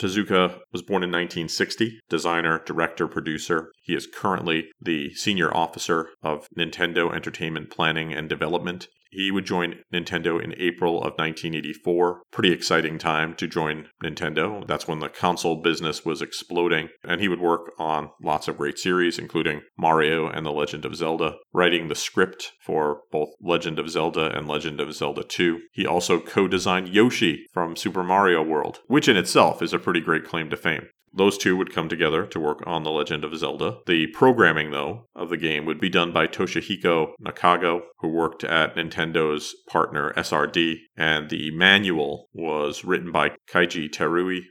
Tezuka 0.00 0.60
was 0.72 0.80
born 0.80 1.02
in 1.02 1.10
1960, 1.10 2.00
designer, 2.08 2.62
director, 2.64 3.06
producer. 3.06 3.70
He 3.82 3.94
is 3.94 4.06
currently 4.06 4.70
the 4.80 5.12
senior 5.12 5.54
officer 5.54 6.08
of 6.22 6.48
Nintendo 6.56 7.14
Entertainment 7.14 7.70
Planning 7.70 8.14
and 8.14 8.26
Development. 8.26 8.88
He 9.10 9.30
would 9.30 9.44
join 9.44 9.80
Nintendo 9.92 10.42
in 10.42 10.54
April 10.58 10.98
of 10.98 11.14
1984. 11.14 12.22
Pretty 12.30 12.52
exciting 12.52 12.98
time 12.98 13.34
to 13.34 13.46
join 13.46 13.88
Nintendo. 14.02 14.66
That's 14.66 14.86
when 14.86 15.00
the 15.00 15.08
console 15.08 15.56
business 15.56 16.04
was 16.04 16.22
exploding. 16.22 16.90
And 17.04 17.20
he 17.20 17.28
would 17.28 17.40
work 17.40 17.72
on 17.78 18.10
lots 18.22 18.48
of 18.48 18.56
great 18.56 18.78
series, 18.78 19.18
including 19.18 19.62
Mario 19.76 20.28
and 20.28 20.46
The 20.46 20.52
Legend 20.52 20.84
of 20.84 20.94
Zelda, 20.94 21.36
writing 21.52 21.88
the 21.88 21.94
script 21.94 22.52
for 22.64 23.02
both 23.10 23.30
Legend 23.40 23.78
of 23.78 23.90
Zelda 23.90 24.36
and 24.36 24.46
Legend 24.46 24.80
of 24.80 24.94
Zelda 24.94 25.24
2. 25.24 25.60
He 25.72 25.86
also 25.86 26.20
co 26.20 26.46
designed 26.46 26.88
Yoshi 26.88 27.46
from 27.52 27.76
Super 27.76 28.04
Mario 28.04 28.42
World, 28.42 28.80
which 28.86 29.08
in 29.08 29.16
itself 29.16 29.62
is 29.62 29.72
a 29.72 29.78
pretty 29.78 30.00
great 30.00 30.24
claim 30.24 30.50
to 30.50 30.56
fame. 30.56 30.88
Those 31.12 31.36
two 31.36 31.56
would 31.56 31.72
come 31.72 31.88
together 31.88 32.24
to 32.26 32.40
work 32.40 32.62
on 32.66 32.84
The 32.84 32.90
Legend 32.90 33.24
of 33.24 33.36
Zelda. 33.36 33.78
The 33.86 34.06
programming, 34.08 34.70
though, 34.70 35.08
of 35.14 35.28
the 35.28 35.36
game 35.36 35.66
would 35.66 35.80
be 35.80 35.88
done 35.88 36.12
by 36.12 36.26
Toshihiko 36.26 37.12
Nakago, 37.20 37.82
who 37.98 38.08
worked 38.08 38.44
at 38.44 38.76
Nintendo's 38.76 39.54
partner 39.68 40.12
SRD, 40.16 40.76
and 40.96 41.28
the 41.28 41.50
manual 41.50 42.28
was 42.32 42.84
written 42.84 43.10
by 43.10 43.30
Kaiji 43.52 43.90
Terui, 43.90 44.42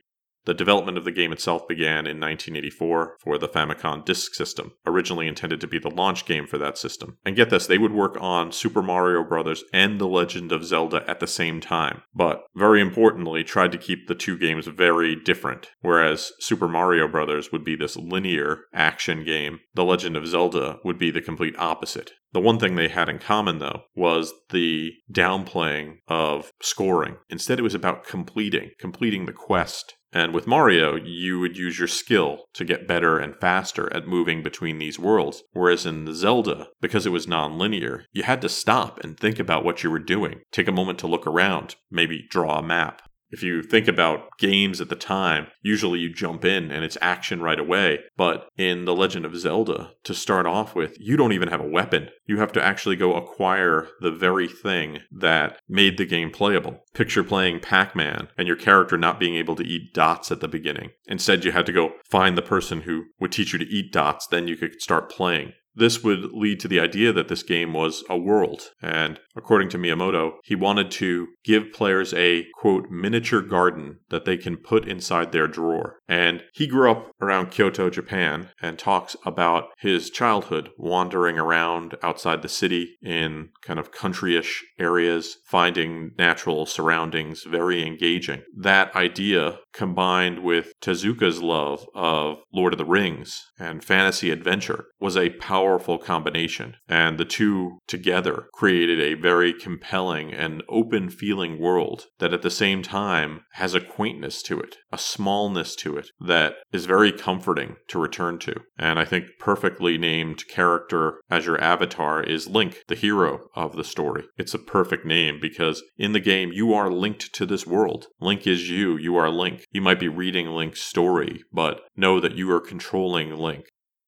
the 0.46 0.53
development 0.53 0.98
of 0.98 1.05
the 1.05 1.12
game 1.12 1.31
itself 1.31 1.67
began 1.67 2.08
in 2.08 2.19
1984 2.19 3.17
for 3.19 3.38
the 3.38 3.48
Famicom 3.48 4.05
Disk 4.05 4.34
System, 4.34 4.72
originally 4.86 5.27
intended 5.27 5.62
to 5.62 5.67
be 5.67 5.79
the 5.79 5.89
launch 5.89 6.25
game 6.25 6.48
for 6.48 6.58
that 6.58 6.77
system. 6.77 7.17
And 7.25 7.36
get 7.36 7.50
this, 7.50 7.67
they 7.67 7.77
would 7.77 7.93
work 7.93 8.17
on 8.19 8.51
Super 8.51 8.81
Mario 8.81 9.24
Bros. 9.24 9.63
and 9.74 10.00
The 10.00 10.08
Legend 10.08 10.51
of 10.51 10.65
Zelda 10.65 11.03
at 11.08 11.19
the 11.19 11.27
same 11.27 11.60
time, 11.62 12.01
but 12.13 12.43
very 12.55 12.81
importantly, 12.81 13.43
tried 13.43 13.72
to 13.74 13.77
keep 13.77 14.08
the 14.08 14.15
two 14.15 14.38
games 14.38 14.67
very 14.67 15.15
different. 15.15 15.69
Whereas 15.81 16.31
Super 16.39 16.67
Mario 16.67 17.08
Bros. 17.08 17.51
would 17.51 17.63
be 17.63 17.75
this 17.75 17.98
linear 17.98 18.62
action 18.74 19.24
game, 19.24 19.60
The 19.74 19.86
Legend 19.86 20.15
of 20.15 20.27
Zelda 20.27 20.79
would 20.84 20.98
be 20.98 21.12
the 21.12 21.22
complete 21.22 21.55
opposite. 21.58 22.12
The 22.31 22.39
one 22.39 22.60
thing 22.60 22.75
they 22.75 22.89
had 22.89 23.10
in 23.10 23.17
common, 23.17 23.58
though, 23.58 23.84
was 23.96 24.34
the 24.51 24.91
downplaying 25.12 25.98
of 26.08 26.51
scoring. 26.62 27.17
Instead, 27.29 27.58
it 27.58 27.63
was 27.63 27.74
about 27.74 28.05
completing, 28.05 28.72
completing 28.77 29.25
the 29.25 29.34
quest. 29.34 29.96
And 30.11 30.33
with 30.33 30.47
Mario, 30.47 30.95
you 30.95 31.39
would 31.39 31.57
use 31.57 31.77
your 31.77 31.87
skill 31.87 32.45
to 32.53 32.65
get 32.65 32.87
better 32.87 33.19
and 33.19 33.35
faster 33.35 33.93
at 33.93 34.07
moving 34.07 34.41
between 34.41 34.79
these 34.79 34.97
worlds. 34.97 35.43
Whereas 35.53 35.85
in 35.85 36.13
Zelda, 36.15 36.69
because 36.81 37.05
it 37.05 37.11
was 37.11 37.27
non-linear, 37.27 38.05
you 38.11 38.23
had 38.23 38.41
to 38.41 38.49
stop 38.49 38.99
and 39.03 39.19
think 39.19 39.37
about 39.39 39.63
what 39.63 39.83
you 39.83 39.91
were 39.91 39.99
doing. 39.99 40.41
Take 40.51 40.67
a 40.67 40.71
moment 40.71 40.99
to 40.99 41.07
look 41.07 41.27
around, 41.27 41.75
maybe 41.91 42.25
draw 42.29 42.57
a 42.57 42.63
map. 42.63 43.03
If 43.31 43.43
you 43.43 43.62
think 43.62 43.88
about 43.88 44.38
games 44.39 44.81
at 44.81 44.89
the 44.89 44.95
time, 44.95 45.48
usually 45.62 46.00
you 46.00 46.12
jump 46.12 46.43
in 46.43 46.71
and 46.71 46.83
it's 46.83 46.98
action 47.01 47.41
right 47.41 47.59
away. 47.59 48.00
But 48.17 48.50
in 48.57 48.86
The 48.86 48.95
Legend 48.95 49.25
of 49.25 49.38
Zelda, 49.38 49.91
to 50.03 50.13
start 50.13 50.45
off 50.45 50.75
with, 50.75 50.98
you 51.00 51.15
don't 51.15 51.33
even 51.33 51.50
have 51.50 51.62
a 51.62 51.67
weapon. 51.67 52.09
You 52.25 52.39
have 52.39 52.51
to 52.53 52.63
actually 52.63 52.95
go 52.95 53.15
acquire 53.15 53.88
the 54.01 54.12
very 54.12 54.48
thing 54.48 55.00
that 55.12 55.59
made 55.67 55.98
the 55.98 56.05
game 56.05 56.31
playable. 56.31 56.83
Picture 56.93 57.24
playing 57.24 57.59
Pac 57.59 57.95
Man 57.95 58.29
and 58.38 58.48
your 58.48 58.57
character 58.57 58.98
not 58.98 59.19
being 59.19 59.36
able 59.36 59.55
to 59.55 59.65
eat 59.65 59.93
dots 59.93 60.31
at 60.31 60.39
the 60.39 60.48
beginning. 60.48 60.91
Instead, 61.07 61.45
you 61.45 61.51
had 61.51 61.65
to 61.65 61.71
go 61.71 61.93
find 62.09 62.38
the 62.38 62.41
person 62.41 62.81
who 62.81 63.05
would 63.19 63.31
teach 63.31 63.53
you 63.53 63.59
to 63.59 63.67
eat 63.67 63.91
dots, 63.91 64.27
then 64.27 64.48
you 64.48 64.55
could 64.55 64.81
start 64.81 65.12
playing. 65.12 65.53
This 65.79 66.03
would 66.03 66.33
lead 66.33 66.59
to 66.59 66.67
the 66.67 66.81
idea 66.81 67.13
that 67.13 67.29
this 67.29 67.41
game 67.41 67.71
was 67.71 68.03
a 68.09 68.17
world, 68.17 68.71
and 68.81 69.17
according 69.33 69.69
to 69.69 69.77
Miyamoto, 69.77 70.33
he 70.43 70.53
wanted 70.53 70.91
to 70.91 71.27
give 71.45 71.71
players 71.71 72.13
a 72.13 72.48
quote 72.55 72.89
miniature 72.89 73.41
garden 73.41 74.00
that 74.09 74.25
they 74.25 74.36
can 74.36 74.57
put 74.57 74.86
inside 74.86 75.31
their 75.31 75.48
drawer. 75.48 76.00
And 76.09 76.43
he 76.51 76.67
grew 76.67 76.91
up 76.91 77.12
around 77.21 77.51
Kyoto, 77.51 77.89
Japan, 77.89 78.50
and 78.62 78.77
talks 78.77 79.15
about 79.25 79.69
his 79.77 80.09
childhood 80.09 80.69
wandering 80.77 81.39
around 81.39 81.95
outside 82.03 82.41
the 82.41 82.50
city 82.50 82.98
in 83.01 83.50
kind 83.62 83.79
of 83.79 83.93
countryish 83.93 84.59
areas, 84.79 85.38
finding 85.45 86.12
natural 86.17 86.65
surroundings 86.65 87.43
very 87.43 87.88
engaging. 87.88 88.41
That 88.57 88.93
idea 88.98 89.59
combined 89.71 90.43
with 90.43 90.74
Tezuka's 90.81 91.41
love 91.41 91.86
of 91.95 92.39
Lord 92.53 92.74
of 92.74 92.79
the 92.79 92.86
Rings 92.86 93.45
and 93.57 93.81
fantasy 93.81 94.29
adventure 94.29 94.88
was 95.00 95.15
a 95.15 95.29
powerful 95.29 95.68
combination, 95.77 96.75
and 96.88 97.17
the 97.17 97.25
two 97.25 97.77
together 97.88 98.47
created 98.53 98.99
a 98.99 99.19
very 99.19 99.53
compelling 99.53 100.33
and 100.33 100.63
open 100.67 101.09
feeling 101.09 101.59
world 101.59 102.05
that 102.17 102.33
at 102.33 102.41
the 102.41 102.49
same 102.49 102.81
time 102.81 103.41
has 103.53 103.75
a 103.75 103.81
quaintness 103.81 104.41
to 104.43 104.59
it, 104.59 104.77
a 104.91 104.97
smallness 104.97 105.75
to 105.75 105.97
it 105.97 106.09
that 106.19 106.55
is 106.71 106.85
very 106.85 107.11
comforting 107.11 107.75
to 107.88 107.99
return 107.99 108.39
to. 108.39 108.55
And 108.77 108.97
I 108.97 109.05
think 109.05 109.25
perfectly 109.38 109.97
named 109.97 110.47
character 110.47 111.21
as 111.29 111.45
your 111.45 111.61
avatar 111.61 112.23
is 112.23 112.47
Link, 112.47 112.83
the 112.88 112.95
hero 112.95 113.47
of 113.55 113.75
the 113.75 113.83
story. 113.83 114.23
It's 114.38 114.53
a 114.53 114.59
perfect 114.59 115.05
name 115.05 115.39
because 115.41 115.83
in 115.97 116.13
the 116.13 116.19
game 116.19 116.51
you 116.51 116.73
are 116.73 116.91
linked 116.91 117.33
to 117.33 117.45
this 117.45 117.67
world. 117.67 118.07
Link 118.19 118.47
is 118.47 118.69
you, 118.69 118.97
you 118.97 119.15
are 119.17 119.29
Link. 119.29 119.65
You 119.71 119.81
might 119.81 119.99
be 119.99 120.07
reading 120.07 120.47
Link's 120.47 120.81
story, 120.81 121.43
but 121.51 121.81
know 121.95 122.19
that 122.19 122.35
you 122.35 122.51
are 122.51 122.61
controlling 122.61 123.35
Link. 123.35 123.65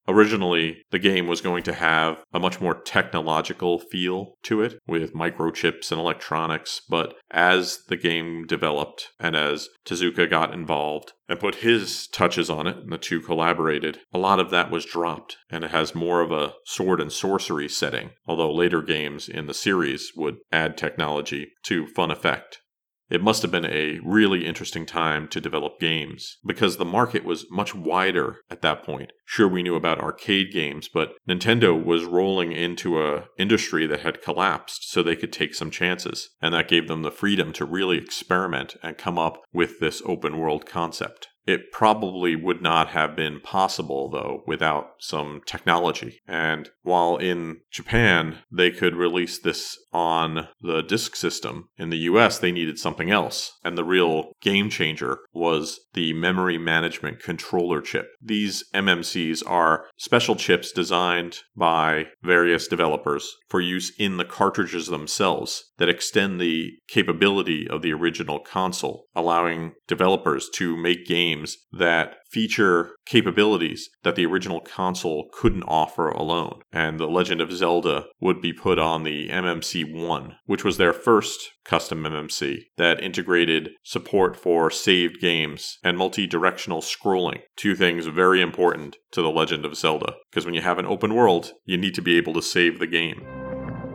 Originally, 0.08 0.84
the 0.90 1.00
game 1.00 1.28
was 1.28 1.42
going 1.42 1.64
to 1.64 1.74
have 1.74 2.24
a 2.34 2.40
much 2.40 2.60
more 2.60 2.74
technological 2.74 3.80
feel 3.80 4.34
to 4.44 4.62
it 4.62 4.80
with 4.88 5.14
microchips 5.14 5.92
and 5.92 6.02
electronics, 6.02 6.82
but 6.90 7.16
as 7.30 7.84
the 7.88 7.98
game 7.98 8.46
developed 8.46 9.10
and 9.20 9.36
as 9.36 9.70
Tezuka 9.86 10.30
got 10.30 10.54
involved 10.54 11.14
and 11.30 11.40
put 11.40 11.56
his 11.56 12.08
touches 12.08 12.50
on 12.50 12.68
it 12.68 12.78
and 12.78 12.92
the 12.92 12.98
two 12.98 13.22
collaborated, 13.22 14.00
a 14.12 14.18
lot 14.18 14.40
of 14.40 14.50
that 14.50 14.72
was 14.72 14.86
dropped 14.86 15.38
and 15.50 15.64
it 15.64 15.72
has 15.72 15.94
more 15.94 16.22
of 16.22 16.32
a 16.32 16.54
sword 16.66 17.00
and 17.00 17.12
sorcery 17.12 17.70
setting, 17.70 18.10
although 18.26 18.52
later 18.52 18.82
games 18.82 19.30
in 19.30 19.46
the 19.46 19.54
series 19.54 20.12
would 20.16 20.38
add 20.52 20.78
technology 20.78 21.52
to 21.64 21.86
fun 21.86 22.10
effect. 22.10 22.60
It 23.12 23.22
must 23.22 23.42
have 23.42 23.52
been 23.52 23.66
a 23.66 24.00
really 24.06 24.46
interesting 24.46 24.86
time 24.86 25.28
to 25.28 25.42
develop 25.42 25.82
games 25.82 26.38
because 26.46 26.78
the 26.78 26.86
market 26.86 27.26
was 27.26 27.46
much 27.52 27.76
wider 27.76 28.38
at 28.50 28.62
that 28.62 28.84
point. 28.84 29.12
Sure, 29.26 29.50
we 29.50 29.62
knew 29.62 29.76
about 29.76 30.00
arcade 30.00 30.54
games, 30.54 30.88
but 30.88 31.12
Nintendo 31.28 31.72
was 31.84 32.06
rolling 32.06 32.54
into 32.54 33.04
a 33.04 33.26
industry 33.38 33.86
that 33.86 34.00
had 34.00 34.22
collapsed 34.22 34.90
so 34.90 35.04
they 35.04 35.18
could 35.18 35.34
take 35.34 35.54
some 35.54 35.70
chances. 35.70 36.30
And 36.42 36.54
that 36.54 36.70
gave 36.70 36.88
them 36.88 37.02
the 37.02 37.12
freedom 37.12 37.52
to 37.54 37.66
really 37.66 37.98
experiment 37.98 38.78
and 38.82 38.98
come 38.98 39.20
up 39.20 39.42
with 39.52 39.82
this 39.82 40.02
open 40.06 40.38
world 40.38 40.66
concept. 40.66 41.28
It 41.46 41.72
probably 41.72 42.36
would 42.36 42.62
not 42.62 42.90
have 42.90 43.16
been 43.16 43.40
possible, 43.40 44.10
though, 44.10 44.44
without 44.46 44.92
some 45.00 45.42
technology. 45.46 46.22
And 46.28 46.70
while 46.84 47.18
in 47.18 47.62
Japan 47.72 48.40
they 48.52 48.72
could 48.72 48.96
release 48.96 49.40
this 49.40 49.78
on 49.92 50.48
the 50.62 50.82
disk 50.82 51.16
system, 51.16 51.70
in 51.78 51.90
the 51.90 51.98
US 51.98 52.38
they 52.38 52.52
needed 52.52 52.78
something 52.78 53.10
else. 53.10 53.58
And 53.64 53.78
the 53.78 53.84
real 53.84 54.34
game 54.42 54.70
changer 54.70 55.20
was 55.34 55.80
the 55.94 56.14
memory 56.14 56.58
management 56.58 57.20
controller 57.20 57.82
chip. 57.82 58.08
These 58.22 58.64
MMCs 58.74 59.44
are 59.48 59.86
special 59.98 60.36
chips 60.36 60.72
designed 60.72 61.40
by 61.56 62.06
various 62.22 62.68
developers 62.68 63.36
for 63.50 63.62
use 63.62 63.92
in 63.98 64.18
the 64.18 64.26
cartridges 64.26 64.88
themselves 64.88 65.72
that 65.78 65.90
extend 65.90 66.40
the 66.40 66.72
capability 66.88 67.68
of 67.68 67.82
the 67.82 67.94
original 67.94 68.40
console, 68.40 69.08
allowing 69.16 69.74
developers 69.88 70.50
to 70.54 70.78
make 70.78 71.06
games 71.06 71.31
games 71.32 71.58
that 71.72 72.16
feature 72.30 72.92
capabilities 73.06 73.90
that 74.04 74.16
the 74.16 74.26
original 74.26 74.62
console 74.62 75.30
couldn't 75.34 75.64
offer 75.64 76.10
alone. 76.10 76.62
And 76.72 77.00
The 77.00 77.08
Legend 77.08 77.42
of 77.42 77.52
Zelda 77.52 78.06
would 78.20 78.42
be 78.42 78.54
put 78.54 78.80
on 78.80 79.04
the 79.04 79.30
MMC 79.30 79.94
1, 79.94 80.36
which 80.46 80.64
was 80.64 80.78
their 80.78 80.94
first 80.94 81.52
custom 81.64 82.04
MMC 82.04 82.64
that 82.78 83.02
integrated 83.02 83.72
support 83.84 84.36
for 84.36 84.70
saved 84.70 85.20
games 85.20 85.78
and 85.84 85.98
multi 85.98 86.28
directional 86.28 86.82
scrolling. 86.82 87.42
Two 87.56 87.76
things 87.76 88.06
very 88.08 88.42
important 88.42 88.98
to 89.12 89.22
The 89.22 89.30
Legend 89.30 89.66
of 89.66 89.76
Zelda, 89.76 90.16
because 90.30 90.46
when 90.46 90.56
you 90.56 90.62
have 90.62 90.80
an 90.80 90.86
open 90.86 91.14
world, 91.14 91.54
you 91.66 91.78
need 91.78 91.96
to 91.96 92.02
be 92.02 92.18
able 92.18 92.34
to 92.34 92.42
save 92.42 92.80
the 92.80 92.88
game. 92.88 93.26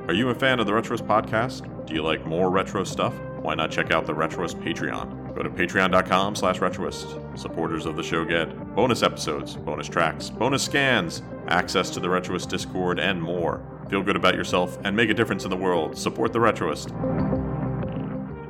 Are 0.09 0.15
you 0.15 0.29
a 0.29 0.35
fan 0.35 0.61
of 0.61 0.67
the 0.67 0.73
Retroist 0.73 1.07
podcast? 1.07 1.87
Do 1.87 1.95
you 1.95 2.03
like 2.03 2.25
more 2.27 2.51
retro 2.51 2.85
stuff? 2.85 3.15
Why 3.41 3.55
not 3.55 3.71
check 3.73 3.91
out 3.91 4.07
the 4.07 4.15
Retroist 4.15 4.63
Patreon? 4.63 5.26
Go 5.37 5.43
to 5.43 5.51
patreon.com 5.51 6.35
slash 6.35 6.61
retroist. 6.61 7.39
Supporters 7.39 7.85
of 7.85 7.95
the 7.95 8.03
show 8.03 8.25
get 8.25 8.75
bonus 8.75 9.03
episodes, 9.03 9.55
bonus 9.55 9.87
tracks, 9.87 10.31
bonus 10.31 10.63
scans, 10.63 11.21
access 11.49 11.91
to 11.91 12.01
the 12.01 12.09
Retroist 12.09 12.49
Discord, 12.49 12.99
and 12.99 13.23
more. 13.23 13.63
Feel 13.91 14.03
good 14.03 14.17
about 14.17 14.35
yourself 14.35 14.79
and 14.83 14.97
make 14.97 15.11
a 15.11 15.15
difference 15.15 15.45
in 15.45 15.51
the 15.51 15.57
world. 15.57 15.99
Support 15.99 16.33
the 16.33 16.39
Retroist. 16.39 16.91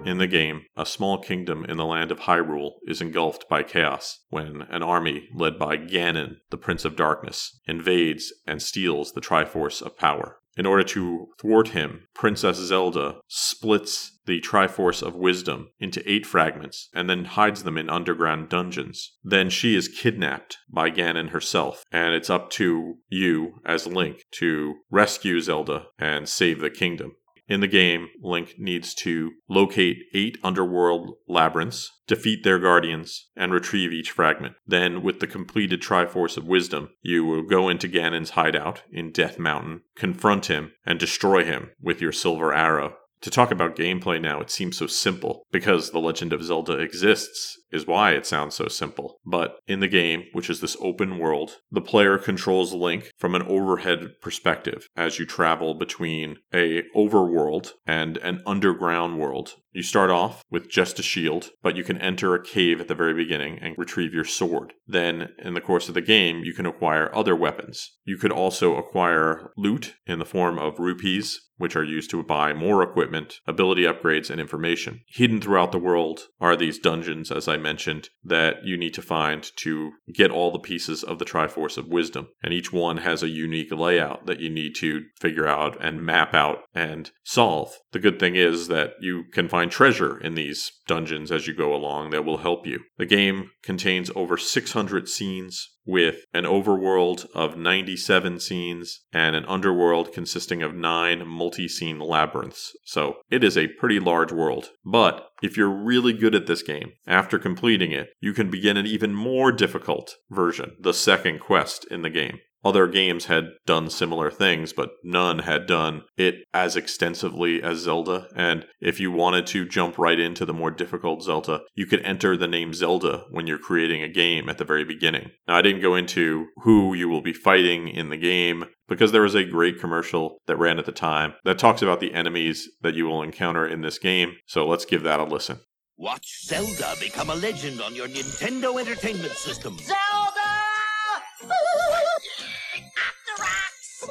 In 0.07 0.19
the 0.19 0.28
game, 0.28 0.62
a 0.76 0.87
small 0.87 1.19
kingdom 1.19 1.64
in 1.64 1.76
the 1.76 1.85
land 1.85 2.12
of 2.12 2.21
Hyrule 2.21 2.75
is 2.87 3.00
engulfed 3.00 3.49
by 3.49 3.64
chaos 3.64 4.21
when 4.28 4.62
an 4.71 4.85
army 4.85 5.28
led 5.35 5.59
by 5.59 5.76
Ganon, 5.76 6.37
the 6.50 6.57
Prince 6.57 6.85
of 6.85 6.95
Darkness, 6.95 7.59
invades 7.66 8.33
and 8.47 8.62
steals 8.62 9.11
the 9.11 9.21
Triforce 9.21 9.83
of 9.83 9.99
Power. 9.99 10.38
In 10.56 10.64
order 10.64 10.84
to 10.84 11.28
thwart 11.38 11.68
him, 11.68 12.08
Princess 12.14 12.56
Zelda 12.56 13.16
splits 13.28 14.18
the 14.25 14.40
Triforce 14.40 15.02
of 15.02 15.14
Wisdom 15.14 15.70
into 15.78 16.02
eight 16.10 16.26
fragments 16.26 16.88
and 16.94 17.08
then 17.10 17.26
hides 17.26 17.62
them 17.62 17.76
in 17.76 17.90
underground 17.90 18.48
dungeons. 18.48 19.12
Then 19.22 19.50
she 19.50 19.76
is 19.76 19.88
kidnapped 19.88 20.58
by 20.68 20.90
Ganon 20.90 21.28
herself, 21.28 21.84
and 21.92 22.14
it's 22.14 22.30
up 22.30 22.50
to 22.50 22.94
you 23.08 23.60
as 23.64 23.86
Link 23.86 24.25
to 24.32 24.76
rescue 24.90 25.40
Zelda 25.40 25.86
and 25.98 26.28
save 26.28 26.60
the 26.60 26.70
kingdom. 26.70 27.16
In 27.49 27.61
the 27.61 27.69
game, 27.69 28.09
Link 28.21 28.55
needs 28.59 28.93
to 28.95 29.33
locate 29.49 29.99
eight 30.12 30.37
underworld 30.43 31.17
labyrinths, 31.29 31.93
defeat 32.07 32.43
their 32.43 32.59
guardians, 32.59 33.29
and 33.37 33.53
retrieve 33.53 33.93
each 33.93 34.11
fragment. 34.11 34.57
Then, 34.67 35.03
with 35.03 35.21
the 35.21 35.29
completed 35.29 35.81
Triforce 35.81 36.37
of 36.37 36.47
Wisdom, 36.47 36.91
you 37.03 37.25
will 37.25 37.43
go 37.43 37.69
into 37.69 37.88
Ganon's 37.88 38.31
hideout 38.31 38.83
in 38.91 39.12
Death 39.12 39.38
Mountain, 39.38 39.83
confront 39.95 40.47
him, 40.47 40.73
and 40.85 40.99
destroy 40.99 41.45
him 41.45 41.71
with 41.81 42.00
your 42.00 42.12
silver 42.12 42.53
arrow. 42.53 42.97
To 43.23 43.30
talk 43.30 43.50
about 43.50 43.76
gameplay 43.76 44.20
now, 44.20 44.40
it 44.40 44.50
seems 44.50 44.76
so 44.76 44.87
simple 44.87 45.46
because 45.50 45.90
The 45.90 45.99
Legend 45.99 46.32
of 46.32 46.42
Zelda 46.42 46.78
exists, 46.78 47.58
is 47.73 47.87
why 47.87 48.12
it 48.12 48.26
sounds 48.26 48.54
so 48.54 48.68
simple. 48.68 49.20
But 49.25 49.58
in 49.66 49.80
the 49.80 49.88
game, 49.88 50.25
which 50.32 50.49
is 50.49 50.61
this 50.61 50.76
open 50.80 51.18
world, 51.18 51.58
the 51.70 51.80
player 51.80 52.18
controls 52.18 52.73
Link 52.73 53.11
from 53.18 53.35
an 53.35 53.42
overhead 53.42 54.14
perspective 54.20 54.88
as 54.96 55.18
you 55.18 55.26
travel 55.26 55.75
between 55.75 56.37
a 56.52 56.82
overworld 56.94 57.73
and 57.87 58.16
an 58.18 58.42
underground 58.46 59.18
world. 59.18 59.54
You 59.73 59.82
start 59.82 60.11
off 60.11 60.42
with 60.50 60.70
just 60.70 60.99
a 60.99 61.02
shield, 61.02 61.50
but 61.62 61.76
you 61.76 61.85
can 61.85 62.00
enter 62.00 62.35
a 62.35 62.42
cave 62.42 62.80
at 62.80 62.88
the 62.88 62.94
very 62.94 63.12
beginning 63.12 63.58
and 63.61 63.76
retrieve 63.76 64.14
your 64.14 64.25
sword. 64.25 64.73
Then, 64.87 65.28
in 65.38 65.52
the 65.52 65.61
course 65.61 65.88
of 65.88 65.94
the 65.94 66.00
game, 66.00 66.44
you 66.44 66.54
can 66.54 66.64
acquire 66.64 67.14
other 67.14 67.37
weapons. 67.37 67.99
You 68.04 68.16
could 68.16 68.32
also 68.32 68.76
acquire 68.76 69.50
loot 69.56 69.96
in 70.06 70.18
the 70.18 70.25
form 70.25 70.58
of 70.58 70.78
rupees, 70.78 71.42
which 71.58 71.76
are 71.76 71.85
used 71.85 72.08
to 72.11 72.23
buy 72.23 72.54
more 72.54 72.82
equipment, 73.06 73.40
ability 73.46 73.84
upgrades, 73.84 74.30
and 74.30 74.40
information. 74.40 75.00
Hidden 75.06 75.40
throughout 75.40 75.70
the 75.70 75.78
world 75.78 76.22
are 76.40 76.56
these 76.56 76.78
dungeons, 76.78 77.30
as 77.30 77.46
I 77.46 77.56
mentioned, 77.56 78.08
that 78.25 78.64
you 78.64 78.76
need 78.76 78.94
to 78.94 79.02
find 79.02 79.48
to 79.58 79.92
get 80.12 80.32
all 80.32 80.50
the 80.50 80.58
pieces 80.58 81.04
of 81.04 81.20
the 81.20 81.25
Triforce 81.25 81.78
of 81.78 81.86
Wisdom. 81.86 82.28
And 82.42 82.52
each 82.52 82.72
one 82.72 82.96
has 82.98 83.22
a 83.22 83.28
unique 83.28 83.70
layout 83.70 84.26
that 84.26 84.40
you 84.40 84.50
need 84.50 84.75
to 84.76 85.04
figure 85.20 85.46
out 85.46 85.76
and 85.80 86.04
map 86.04 86.34
out 86.34 86.64
and 86.75 87.12
solve. 87.22 87.78
The 87.92 88.00
good 88.00 88.18
thing 88.18 88.34
is 88.34 88.66
that 88.68 88.94
you 89.00 89.25
can 89.32 89.48
find 89.48 89.70
treasure 89.70 90.18
in 90.18 90.34
these 90.34 90.72
dungeons 90.88 91.30
as 91.30 91.46
you 91.46 91.54
go 91.54 91.72
along 91.72 92.10
that 92.10 92.25
will 92.25 92.38
help 92.38 92.66
you. 92.66 92.80
The 92.98 93.06
game 93.06 93.50
contains 93.62 94.10
over 94.16 94.36
600 94.36 95.08
scenes 95.08 95.75
with 95.87 96.25
an 96.35 96.45
overworld 96.45 97.26
of 97.35 97.57
97 97.57 98.40
scenes 98.40 99.00
and 99.12 99.37
an 99.37 99.45
underworld 99.47 100.12
consisting 100.12 100.62
of 100.62 100.75
nine 100.75 101.26
multi 101.26 101.69
scene 101.69 101.99
labyrinths. 101.99 102.76
So 102.85 103.19
it 103.31 103.45
is 103.45 103.57
a 103.57 103.69
pretty 103.69 104.00
large 104.00 104.33
world. 104.33 104.71
But 104.85 105.28
if 105.43 105.57
you're 105.57 105.71
really 105.71 106.12
good 106.12 106.35
at 106.35 106.47
this 106.47 106.62
game, 106.62 106.93
after 107.07 107.38
completing 107.38 107.93
it, 107.93 108.09
you 108.21 108.33
can 108.33 108.50
begin 108.50 108.76
an 108.76 108.87
even 108.87 109.14
more 109.14 109.52
difficult 109.52 110.16
version, 110.31 110.76
the 110.81 110.95
second 110.95 111.40
quest 111.40 111.87
in 111.90 112.02
the 112.02 112.11
game. 112.11 112.40
Other 112.66 112.88
games 112.88 113.26
had 113.26 113.50
done 113.64 113.90
similar 113.90 114.28
things, 114.28 114.73
but 114.73 114.90
none 115.04 115.38
had 115.38 115.68
done 115.68 116.02
it 116.16 116.42
as 116.52 116.75
extensively 116.75 117.62
as 117.62 117.78
Zelda. 117.78 118.26
And 118.35 118.66
if 118.80 118.99
you 118.99 119.12
wanted 119.12 119.46
to 119.46 119.68
jump 119.68 119.96
right 119.96 120.18
into 120.18 120.44
the 120.44 120.52
more 120.52 120.73
difficult 120.73 121.23
Zelda, 121.23 121.61
you 121.76 121.87
could 121.87 122.00
enter 122.00 122.37
the 122.37 122.49
name 122.49 122.75
Zelda 122.75 123.23
when 123.30 123.46
you're 123.46 123.56
creating 123.56 124.02
a 124.02 124.08
game 124.08 124.49
at 124.49 124.58
the 124.58 124.64
very 124.64 124.82
beginning. 124.82 125.30
Now, 125.46 125.54
I 125.54 125.62
didn't 125.62 125.80
go 125.80 125.94
into 125.94 126.46
who 126.64 126.92
you 126.92 127.08
will 127.08 127.20
be 127.20 127.32
fighting 127.32 127.87
in 127.87 128.08
the 128.08 128.16
game 128.16 128.64
because 128.88 129.12
there 129.12 129.23
was 129.23 129.37
a 129.37 129.44
great 129.44 129.78
commercial 129.78 130.38
that 130.49 130.58
ran 130.58 130.80
at 130.80 130.87
the 130.87 130.92
time 130.92 131.35
that 131.44 131.61
talks 131.61 131.82
about 131.82 132.00
the 132.00 132.14
enemies 132.14 132.69
that 132.80 132.95
you 132.95 133.06
will 133.06 133.23
encounter 133.23 133.64
in 133.64 133.82
this 133.82 134.00
game. 134.00 134.38
So 134.45 134.67
let's 134.67 134.84
give 134.84 135.04
that 135.04 135.21
a 135.21 135.25
listen. 135.25 135.60
Watch 135.97 136.47
Zelda 136.47 136.95
become 136.99 137.30
a 137.30 137.36
legend 137.36 137.80
on 137.80 137.95
your 137.95 138.08
Nintendo 138.08 138.80
Entertainment 138.80 139.34
System. 139.34 139.78
Zelda! 139.78 140.25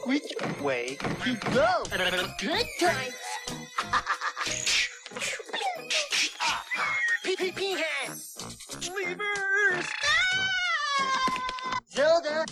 Which 0.06 0.34
way 0.62 0.98
to 1.24 1.36
go? 1.52 1.84
Good 2.40 2.68
times! 2.80 3.14
Hands! 7.46 8.38
Leevers! 8.82 9.88
Zelda! 11.92 12.46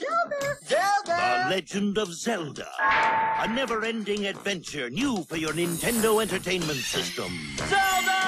Zelda! 0.65 1.05
The 1.05 1.49
Legend 1.49 1.97
of 1.97 2.13
Zelda. 2.13 2.67
A 2.79 3.47
never-ending 3.53 4.25
adventure 4.25 4.89
new 4.89 5.23
for 5.23 5.37
your 5.37 5.53
Nintendo 5.53 6.21
Entertainment 6.21 6.79
System. 6.79 7.31
Zelda! 7.67 8.22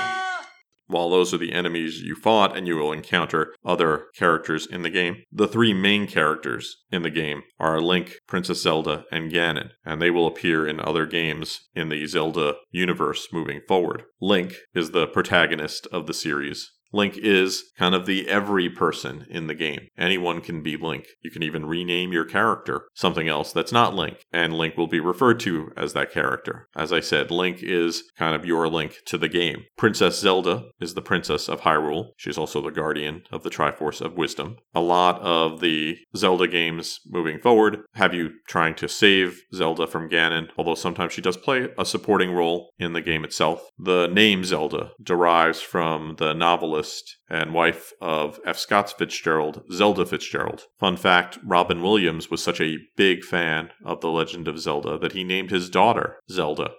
While 0.88 1.10
those 1.10 1.34
are 1.34 1.38
the 1.38 1.52
enemies 1.52 2.02
you 2.02 2.16
fought, 2.16 2.56
and 2.56 2.68
you 2.68 2.76
will 2.76 2.92
encounter 2.92 3.54
other 3.66 4.08
characters 4.16 4.68
in 4.68 4.84
the 4.84 4.90
game, 4.90 5.24
the 5.32 5.48
three 5.48 5.74
main 5.74 6.06
characters 6.06 6.78
in 6.92 7.02
the 7.02 7.10
game 7.10 7.42
are 7.60 7.82
Link, 7.82 8.20
Princess 8.28 8.62
Zelda, 8.62 9.06
and 9.12 9.32
Ganon, 9.32 9.72
and 9.84 10.02
they 10.02 10.12
will 10.12 10.28
appear 10.28 10.68
in 10.68 10.80
other 10.80 11.06
games 11.06 11.68
in 11.74 11.90
the 11.90 12.06
Zelda 12.06 12.56
universe 12.72 13.28
moving 13.34 13.62
forward. 13.68 14.04
Link 14.22 14.56
is 14.74 14.92
the 14.92 15.08
protagonist 15.08 15.88
of 15.92 16.06
the 16.06 16.14
series. 16.14 16.72
Link 16.96 17.18
is 17.18 17.74
kind 17.78 17.94
of 17.94 18.06
the 18.06 18.30
every 18.30 18.70
person 18.70 19.26
in 19.30 19.48
the 19.48 19.54
game. 19.54 19.90
Anyone 19.98 20.40
can 20.40 20.64
be 20.64 20.78
Link. 20.78 21.08
You 21.22 21.30
can 21.30 21.44
even 21.44 21.66
rename 21.66 22.14
your 22.14 22.24
character 22.24 22.88
something 22.94 23.28
else 23.28 23.52
that's 23.52 23.74
not 23.74 23.94
Link, 23.94 24.24
and 24.32 24.54
Link 24.54 24.78
will 24.78 24.88
be 24.88 25.02
referred 25.02 25.42
to 25.42 25.72
as 25.76 25.92
that 25.92 26.14
character. 26.14 26.70
As 26.74 26.94
I 26.94 27.02
said, 27.02 27.32
Link 27.32 27.60
is 27.62 28.04
kind 28.18 28.34
of 28.34 28.46
your 28.46 28.70
link 28.70 29.00
to 29.08 29.18
the 29.18 29.28
game. 29.28 29.66
Princess 29.78 30.18
Zelda 30.18 30.70
is 30.80 30.94
the 30.94 31.02
princess 31.02 31.50
of 31.50 31.62
Hyrule. 31.62 32.12
She's 32.16 32.38
also 32.38 32.62
the 32.62 32.70
guardian 32.70 33.24
of 33.30 33.44
the 33.44 33.50
Triforce 33.50 34.00
of 34.00 34.14
Wisdom. 34.14 34.56
A 34.74 34.80
lot 34.80 35.20
of 35.20 35.60
the 35.60 35.98
Zelda 36.16 36.48
games 36.48 37.02
moving 37.06 37.40
forward 37.40 37.80
have 37.96 38.14
you 38.14 38.32
trying 38.48 38.76
to 38.76 38.88
save 38.88 39.42
Zelda 39.54 39.86
from 39.86 40.10
Ganon, 40.10 40.48
although 40.58 40.76
sometimes 40.76 41.12
she 41.12 41.22
does 41.22 41.36
play 41.36 41.68
a 41.78 41.84
supporting 41.84 42.32
role 42.32 42.70
in 42.80 42.94
the 42.94 43.02
game 43.02 43.26
itself. 43.26 43.62
The 43.78 44.08
name 44.08 44.46
Zelda 44.46 44.92
derives 45.04 45.60
from 45.60 46.16
the 46.20 46.34
novelist 46.34 46.85
and 47.30 47.54
wife 47.54 47.94
of 48.02 48.40
F. 48.46 48.58
Scott 48.58 48.94
Fitzgerald, 48.98 49.64
Zelda 49.72 50.06
Fitzgerald. 50.06 50.64
Fun 50.80 50.98
fact 50.98 51.38
Robin 51.44 51.82
Williams 51.82 52.30
was 52.30 52.44
such 52.44 52.62
a 52.62 52.80
big 52.96 53.24
fan 53.24 53.70
of 53.84 54.02
The 54.02 54.10
Legend 54.10 54.48
of 54.48 54.60
Zelda 54.60 54.98
that 55.00 55.14
he 55.14 55.24
named 55.24 55.52
his 55.52 55.70
daughter 55.70 56.18
Zelda. 56.30 56.72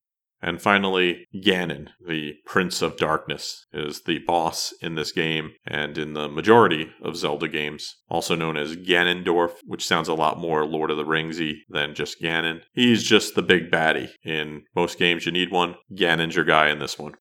And 0.42 0.61
finally, 0.61 1.27
Ganon, 1.35 1.88
the 2.07 2.35
Prince 2.45 2.83
of 2.83 2.99
Darkness, 2.99 3.66
is 3.73 4.03
the 4.03 4.19
boss 4.19 4.75
in 4.83 4.95
this 4.95 5.11
game 5.11 5.53
and 5.66 5.97
in 5.97 6.12
the 6.12 6.29
majority 6.29 6.90
of 7.03 7.16
Zelda 7.16 7.49
games, 7.49 7.97
also 8.09 8.35
known 8.35 8.57
as 8.57 8.77
Ganondorf, 8.77 9.53
which 9.64 9.87
sounds 9.87 10.09
a 10.09 10.14
lot 10.14 10.38
more 10.38 10.66
Lord 10.66 10.90
of 10.90 10.99
the 10.99 11.05
Ringsy 11.05 11.61
than 11.69 11.95
just 11.95 12.21
Ganon. 12.21 12.61
He's 12.75 13.03
just 13.03 13.35
the 13.35 13.42
big 13.42 13.71
baddie. 13.71 14.11
In 14.25 14.64
most 14.75 14.99
games, 14.99 15.25
you 15.25 15.33
need 15.33 15.51
one. 15.51 15.77
Ganon's 15.92 16.37
your 16.37 16.45
guy 16.45 16.69
in 16.69 16.79
this 16.79 16.99
one. 16.99 17.14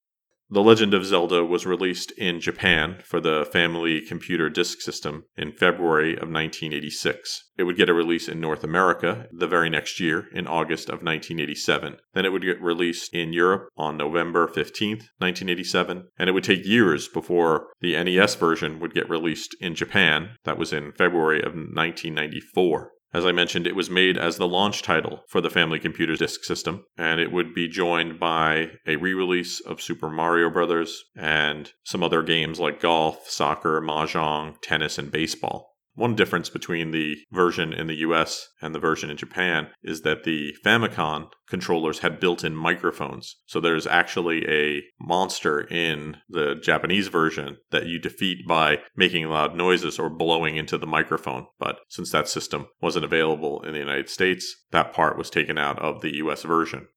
The 0.48 0.62
Legend 0.62 0.94
of 0.94 1.04
Zelda 1.04 1.44
was 1.44 1.66
released 1.66 2.12
in 2.12 2.40
Japan 2.40 3.02
for 3.04 3.20
the 3.20 3.50
Family 3.52 4.00
Computer 4.00 4.48
Disk 4.48 4.80
System 4.80 5.26
in 5.36 5.52
February 5.52 6.12
of 6.12 6.30
1986. 6.30 7.50
It 7.58 7.64
would 7.64 7.78
get 7.78 7.90
a 7.90 7.96
release 7.96 8.30
in 8.30 8.40
North 8.40 8.64
America 8.64 9.26
the 9.32 9.48
very 9.48 9.72
next 9.72 10.00
year 10.00 10.28
in 10.34 10.46
August 10.46 10.88
of 10.88 11.02
1987. 11.02 11.98
Then 12.14 12.26
it 12.26 12.32
would 12.32 12.44
get 12.44 12.62
released 12.62 13.12
in 13.12 13.34
Europe 13.34 13.70
on 13.76 13.98
November 13.98 14.48
15th, 14.48 15.10
1987, 15.18 16.10
and 16.20 16.30
it 16.30 16.34
would 16.34 16.44
take 16.44 16.64
years 16.64 17.08
before 17.08 17.70
the 17.82 18.02
NES 18.04 18.36
version 18.36 18.80
would 18.80 18.94
get 18.94 19.10
released 19.10 19.56
in 19.60 19.74
Japan. 19.74 20.36
That 20.44 20.60
was 20.60 20.72
in 20.72 20.92
February 20.92 21.40
of 21.40 21.54
1994. 21.56 22.92
As 23.16 23.26
I 23.26 23.32
mentioned, 23.32 23.66
it 23.66 23.78
was 23.78 23.90
made 23.90 24.18
as 24.18 24.36
the 24.36 24.46
launch 24.46 24.82
title 24.82 25.24
for 25.30 25.40
the 25.40 25.50
Family 25.50 25.80
Computer 25.80 26.18
Disk 26.18 26.44
System, 26.44 26.86
and 26.98 27.18
it 27.18 27.32
would 27.32 27.54
be 27.54 27.70
joined 27.70 28.20
by 28.20 28.72
a 28.86 28.98
re 28.98 29.14
release 29.14 29.62
of 29.62 29.82
Super 29.82 30.10
Mario 30.10 30.50
Bros. 30.50 31.06
and 31.16 31.72
some 31.86 32.04
other 32.04 32.22
games 32.24 32.60
like 32.60 32.82
golf, 32.82 33.30
soccer, 33.30 33.80
mahjong, 33.80 34.56
tennis, 34.62 34.98
and 34.98 35.14
baseball. 35.14 35.75
One 35.96 36.14
difference 36.14 36.50
between 36.50 36.92
the 36.92 37.18
version 37.32 37.72
in 37.72 37.88
the 37.88 37.96
US 37.96 38.50
and 38.62 38.76
the 38.76 38.80
version 38.80 39.10
in 39.10 39.16
Japan 39.16 39.70
is 39.82 40.02
that 40.02 40.26
the 40.26 40.54
Famicom 40.64 41.30
controllers 41.48 42.00
had 42.00 42.20
built 42.20 42.44
in 42.44 42.54
microphones. 42.54 43.38
So 43.46 43.62
there's 43.62 43.88
actually 43.88 44.46
a 44.50 44.84
monster 45.00 45.62
in 45.62 46.18
the 46.28 46.56
Japanese 46.56 47.08
version 47.08 47.58
that 47.72 47.86
you 47.86 47.98
defeat 47.98 48.46
by 48.46 48.80
making 48.96 49.28
loud 49.30 49.56
noises 49.56 49.98
or 49.98 50.10
blowing 50.10 50.58
into 50.58 50.78
the 50.78 50.86
microphone. 50.86 51.46
But 51.60 51.80
since 51.88 52.12
that 52.12 52.28
system 52.28 52.68
wasn't 52.82 53.06
available 53.06 53.62
in 53.64 53.72
the 53.72 53.80
United 53.80 54.10
States, 54.10 54.66
that 54.72 54.92
part 54.92 55.18
was 55.18 55.30
taken 55.30 55.58
out 55.58 55.80
of 55.80 56.02
the 56.02 56.16
US 56.18 56.44
version 56.44 56.88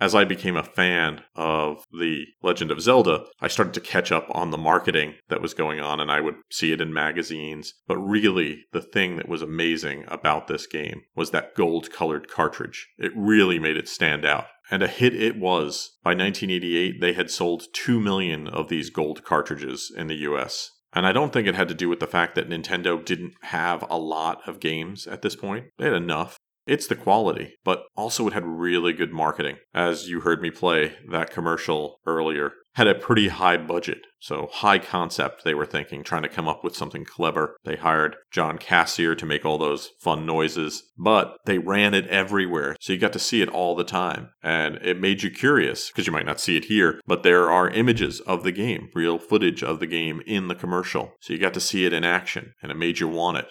as 0.00 0.14
I 0.14 0.24
became 0.24 0.56
a 0.56 0.62
fan 0.62 1.22
of 1.34 1.84
The 1.90 2.26
Legend 2.42 2.70
of 2.70 2.80
Zelda, 2.80 3.24
I 3.40 3.48
started 3.48 3.74
to 3.74 3.80
catch 3.80 4.12
up 4.12 4.26
on 4.30 4.50
the 4.50 4.58
marketing 4.58 5.14
that 5.28 5.40
was 5.40 5.54
going 5.54 5.80
on 5.80 6.00
and 6.00 6.10
I 6.10 6.20
would 6.20 6.36
see 6.50 6.72
it 6.72 6.80
in 6.80 6.92
magazines. 6.92 7.74
But 7.86 7.98
really, 7.98 8.64
the 8.72 8.82
thing 8.82 9.16
that 9.16 9.28
was 9.28 9.42
amazing 9.42 10.04
about 10.08 10.48
this 10.48 10.66
game 10.66 11.02
was 11.14 11.30
that 11.30 11.54
gold 11.54 11.90
colored 11.90 12.28
cartridge. 12.28 12.88
It 12.98 13.12
really 13.16 13.58
made 13.58 13.76
it 13.76 13.88
stand 13.88 14.24
out. 14.24 14.46
And 14.70 14.82
a 14.82 14.88
hit 14.88 15.14
it 15.14 15.38
was. 15.38 15.96
By 16.02 16.10
1988, 16.10 17.00
they 17.00 17.12
had 17.12 17.30
sold 17.30 17.64
2 17.72 18.00
million 18.00 18.48
of 18.48 18.68
these 18.68 18.90
gold 18.90 19.24
cartridges 19.24 19.92
in 19.96 20.08
the 20.08 20.16
US. 20.16 20.72
And 20.92 21.06
I 21.06 21.12
don't 21.12 21.32
think 21.32 21.46
it 21.46 21.54
had 21.54 21.68
to 21.68 21.74
do 21.74 21.88
with 21.88 22.00
the 22.00 22.06
fact 22.06 22.34
that 22.34 22.48
Nintendo 22.48 23.02
didn't 23.04 23.34
have 23.42 23.84
a 23.90 23.98
lot 23.98 24.46
of 24.48 24.60
games 24.60 25.06
at 25.06 25.22
this 25.22 25.36
point. 25.36 25.66
They 25.78 25.84
had 25.84 25.94
enough. 25.94 26.38
It's 26.66 26.86
the 26.86 26.96
quality, 26.96 27.54
but 27.64 27.84
also 27.96 28.26
it 28.26 28.32
had 28.32 28.44
really 28.44 28.92
good 28.92 29.12
marketing. 29.12 29.56
As 29.72 30.08
you 30.08 30.20
heard 30.20 30.42
me 30.42 30.50
play 30.50 30.94
that 31.10 31.30
commercial 31.30 32.00
earlier, 32.06 32.52
had 32.76 32.86
a 32.86 32.94
pretty 32.94 33.28
high 33.28 33.56
budget. 33.56 34.00
So 34.20 34.48
high 34.52 34.78
concept 34.78 35.44
they 35.44 35.54
were 35.54 35.64
thinking, 35.64 36.02
trying 36.02 36.24
to 36.24 36.28
come 36.28 36.46
up 36.46 36.62
with 36.62 36.76
something 36.76 37.06
clever. 37.06 37.56
They 37.64 37.76
hired 37.76 38.16
John 38.30 38.58
Kassir 38.58 39.16
to 39.16 39.24
make 39.24 39.46
all 39.46 39.56
those 39.56 39.92
fun 40.00 40.26
noises, 40.26 40.82
but 40.98 41.38
they 41.46 41.56
ran 41.58 41.94
it 41.94 42.06
everywhere. 42.08 42.76
So 42.80 42.92
you 42.92 42.98
got 42.98 43.14
to 43.14 43.18
see 43.18 43.40
it 43.40 43.48
all 43.48 43.74
the 43.74 43.84
time. 43.84 44.30
And 44.42 44.76
it 44.76 45.00
made 45.00 45.22
you 45.22 45.30
curious 45.30 45.88
because 45.88 46.06
you 46.06 46.12
might 46.12 46.26
not 46.26 46.40
see 46.40 46.56
it 46.56 46.66
here, 46.66 47.00
but 47.06 47.22
there 47.22 47.50
are 47.50 47.70
images 47.70 48.20
of 48.20 48.42
the 48.42 48.52
game, 48.52 48.90
real 48.94 49.18
footage 49.18 49.62
of 49.62 49.80
the 49.80 49.86
game 49.86 50.20
in 50.26 50.48
the 50.48 50.54
commercial. 50.54 51.12
So 51.20 51.32
you 51.32 51.38
got 51.38 51.54
to 51.54 51.60
see 51.60 51.86
it 51.86 51.94
in 51.94 52.04
action 52.04 52.52
and 52.60 52.70
it 52.70 52.76
made 52.76 53.00
you 53.00 53.08
want 53.08 53.38
it. 53.38 53.46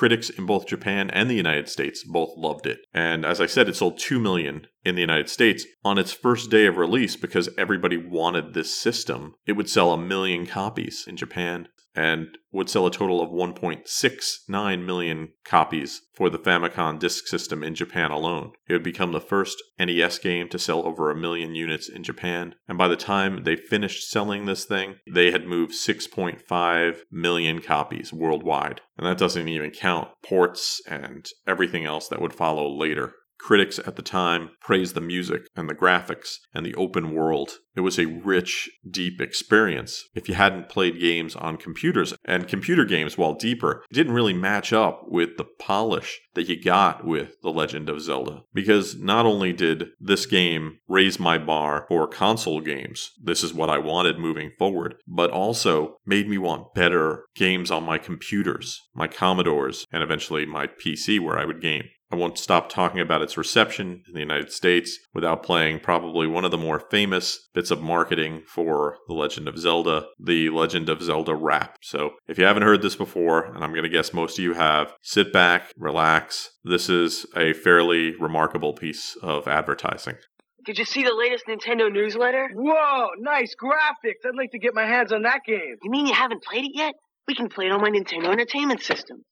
Critics 0.00 0.30
in 0.30 0.46
both 0.46 0.66
Japan 0.66 1.10
and 1.10 1.28
the 1.28 1.34
United 1.34 1.68
States 1.68 2.04
both 2.04 2.30
loved 2.34 2.66
it. 2.66 2.78
And 2.94 3.26
as 3.26 3.38
I 3.38 3.44
said, 3.44 3.68
it 3.68 3.76
sold 3.76 3.98
2 3.98 4.18
million 4.18 4.66
in 4.84 4.94
the 4.94 5.00
United 5.00 5.28
States 5.28 5.66
on 5.84 5.98
its 5.98 6.12
first 6.12 6.50
day 6.50 6.66
of 6.66 6.76
release 6.76 7.16
because 7.16 7.48
everybody 7.58 7.96
wanted 7.96 8.54
this 8.54 8.74
system. 8.74 9.34
It 9.46 9.52
would 9.52 9.68
sell 9.68 9.92
a 9.92 9.98
million 9.98 10.46
copies 10.46 11.04
in 11.06 11.16
Japan 11.16 11.68
and 11.94 12.38
would 12.52 12.70
sell 12.70 12.86
a 12.86 12.90
total 12.90 13.20
of 13.20 13.30
1.69 13.30 14.84
million 14.84 15.28
copies 15.44 16.02
for 16.14 16.30
the 16.30 16.38
Famicom 16.38 16.98
disk 16.98 17.26
system 17.26 17.62
in 17.62 17.74
Japan 17.74 18.10
alone. 18.10 18.52
It 18.68 18.72
would 18.72 18.82
become 18.82 19.12
the 19.12 19.20
first 19.20 19.62
NES 19.78 20.18
game 20.18 20.48
to 20.50 20.58
sell 20.58 20.86
over 20.86 21.10
a 21.10 21.16
million 21.16 21.54
units 21.54 21.88
in 21.88 22.02
Japan, 22.02 22.54
and 22.68 22.78
by 22.78 22.88
the 22.88 22.96
time 22.96 23.44
they 23.44 23.56
finished 23.56 24.08
selling 24.08 24.46
this 24.46 24.64
thing, 24.64 24.96
they 25.12 25.30
had 25.30 25.46
moved 25.46 25.72
6.5 25.72 27.00
million 27.10 27.60
copies 27.60 28.12
worldwide. 28.12 28.80
And 28.96 29.06
that 29.06 29.18
doesn't 29.18 29.48
even 29.48 29.70
count 29.70 30.08
ports 30.22 30.80
and 30.86 31.26
everything 31.46 31.86
else 31.86 32.08
that 32.08 32.20
would 32.20 32.34
follow 32.34 32.68
later. 32.68 33.14
Critics 33.42 33.78
at 33.78 33.96
the 33.96 34.02
time 34.02 34.50
praised 34.60 34.94
the 34.94 35.00
music 35.00 35.46
and 35.56 35.68
the 35.68 35.74
graphics 35.74 36.36
and 36.54 36.64
the 36.64 36.74
open 36.74 37.12
world. 37.12 37.58
It 37.74 37.80
was 37.80 37.98
a 37.98 38.04
rich, 38.04 38.68
deep 38.88 39.20
experience. 39.20 40.04
If 40.14 40.28
you 40.28 40.34
hadn't 40.34 40.68
played 40.68 41.00
games 41.00 41.34
on 41.34 41.56
computers, 41.56 42.14
and 42.24 42.46
computer 42.46 42.84
games, 42.84 43.16
while 43.16 43.34
deeper, 43.34 43.82
didn't 43.92 44.12
really 44.12 44.34
match 44.34 44.72
up 44.72 45.04
with 45.08 45.36
the 45.36 45.46
polish 45.58 46.20
that 46.34 46.48
you 46.48 46.62
got 46.62 47.06
with 47.06 47.40
The 47.42 47.50
Legend 47.50 47.88
of 47.88 48.02
Zelda. 48.02 48.42
Because 48.52 48.96
not 48.96 49.24
only 49.24 49.52
did 49.52 49.88
this 49.98 50.26
game 50.26 50.78
raise 50.86 51.18
my 51.18 51.38
bar 51.38 51.86
for 51.88 52.06
console 52.06 52.60
games, 52.60 53.12
this 53.22 53.42
is 53.42 53.54
what 53.54 53.70
I 53.70 53.78
wanted 53.78 54.18
moving 54.18 54.52
forward, 54.58 54.96
but 55.08 55.30
also 55.30 55.96
made 56.04 56.28
me 56.28 56.38
want 56.38 56.74
better 56.74 57.24
games 57.34 57.70
on 57.70 57.84
my 57.84 57.98
computers, 57.98 58.80
my 58.94 59.08
Commodores, 59.08 59.86
and 59.90 60.02
eventually 60.02 60.44
my 60.44 60.66
PC 60.66 61.18
where 61.18 61.38
I 61.38 61.46
would 61.46 61.62
game. 61.62 61.84
I 62.12 62.16
won't 62.16 62.38
stop 62.38 62.68
talking 62.68 63.00
about 63.00 63.22
its 63.22 63.36
reception 63.36 64.02
in 64.08 64.14
the 64.14 64.20
United 64.20 64.52
States 64.52 64.98
without 65.14 65.44
playing 65.44 65.80
probably 65.80 66.26
one 66.26 66.44
of 66.44 66.50
the 66.50 66.58
more 66.58 66.80
famous 66.90 67.48
bits 67.54 67.70
of 67.70 67.80
marketing 67.80 68.42
for 68.48 68.98
The 69.06 69.14
Legend 69.14 69.46
of 69.46 69.58
Zelda, 69.58 70.06
the 70.18 70.50
Legend 70.50 70.88
of 70.88 71.02
Zelda 71.02 71.34
rap. 71.34 71.76
So 71.82 72.14
if 72.26 72.36
you 72.36 72.44
haven't 72.44 72.64
heard 72.64 72.82
this 72.82 72.96
before, 72.96 73.44
and 73.44 73.62
I'm 73.62 73.70
going 73.70 73.84
to 73.84 73.88
guess 73.88 74.12
most 74.12 74.38
of 74.38 74.44
you 74.44 74.54
have, 74.54 74.92
sit 75.02 75.32
back, 75.32 75.72
relax. 75.76 76.50
This 76.64 76.88
is 76.88 77.26
a 77.36 77.52
fairly 77.52 78.16
remarkable 78.16 78.72
piece 78.72 79.16
of 79.22 79.46
advertising. 79.46 80.16
Did 80.66 80.78
you 80.78 80.84
see 80.84 81.04
the 81.04 81.14
latest 81.14 81.44
Nintendo 81.48 81.90
newsletter? 81.92 82.48
Whoa, 82.54 83.08
nice 83.20 83.54
graphics. 83.62 84.26
I'd 84.26 84.36
like 84.36 84.50
to 84.50 84.58
get 84.58 84.74
my 84.74 84.84
hands 84.84 85.12
on 85.12 85.22
that 85.22 85.40
game. 85.46 85.76
You 85.82 85.90
mean 85.90 86.06
you 86.06 86.14
haven't 86.14 86.42
played 86.42 86.64
it 86.64 86.72
yet? 86.74 86.94
We 87.28 87.34
can 87.34 87.48
play 87.48 87.66
it 87.66 87.72
on 87.72 87.80
my 87.80 87.88
Nintendo 87.88 88.32
Entertainment 88.32 88.82
System. 88.82 89.22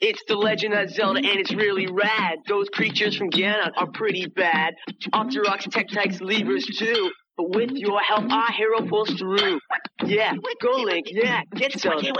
It's 0.00 0.22
the 0.26 0.36
Legend 0.36 0.72
of 0.74 0.90
Zelda, 0.90 1.18
and 1.18 1.38
it's 1.38 1.52
really 1.54 1.86
rad. 1.86 2.38
Those 2.48 2.68
creatures 2.70 3.16
from 3.16 3.30
Ganon 3.30 3.72
are 3.76 3.90
pretty 3.92 4.26
bad. 4.26 4.74
Octoroks, 5.12 5.68
Tektites, 5.68 6.20
Leevers 6.20 6.64
too. 6.78 7.10
But 7.36 7.54
with 7.54 7.70
your 7.72 8.00
help, 8.00 8.30
our 8.30 8.52
hero 8.52 8.86
pulls 8.86 9.10
through. 9.18 9.60
Yeah, 10.04 10.32
go 10.62 10.76
Link. 10.82 11.06
Yeah, 11.10 11.42
get 11.54 11.78
Zelda. 11.78 12.12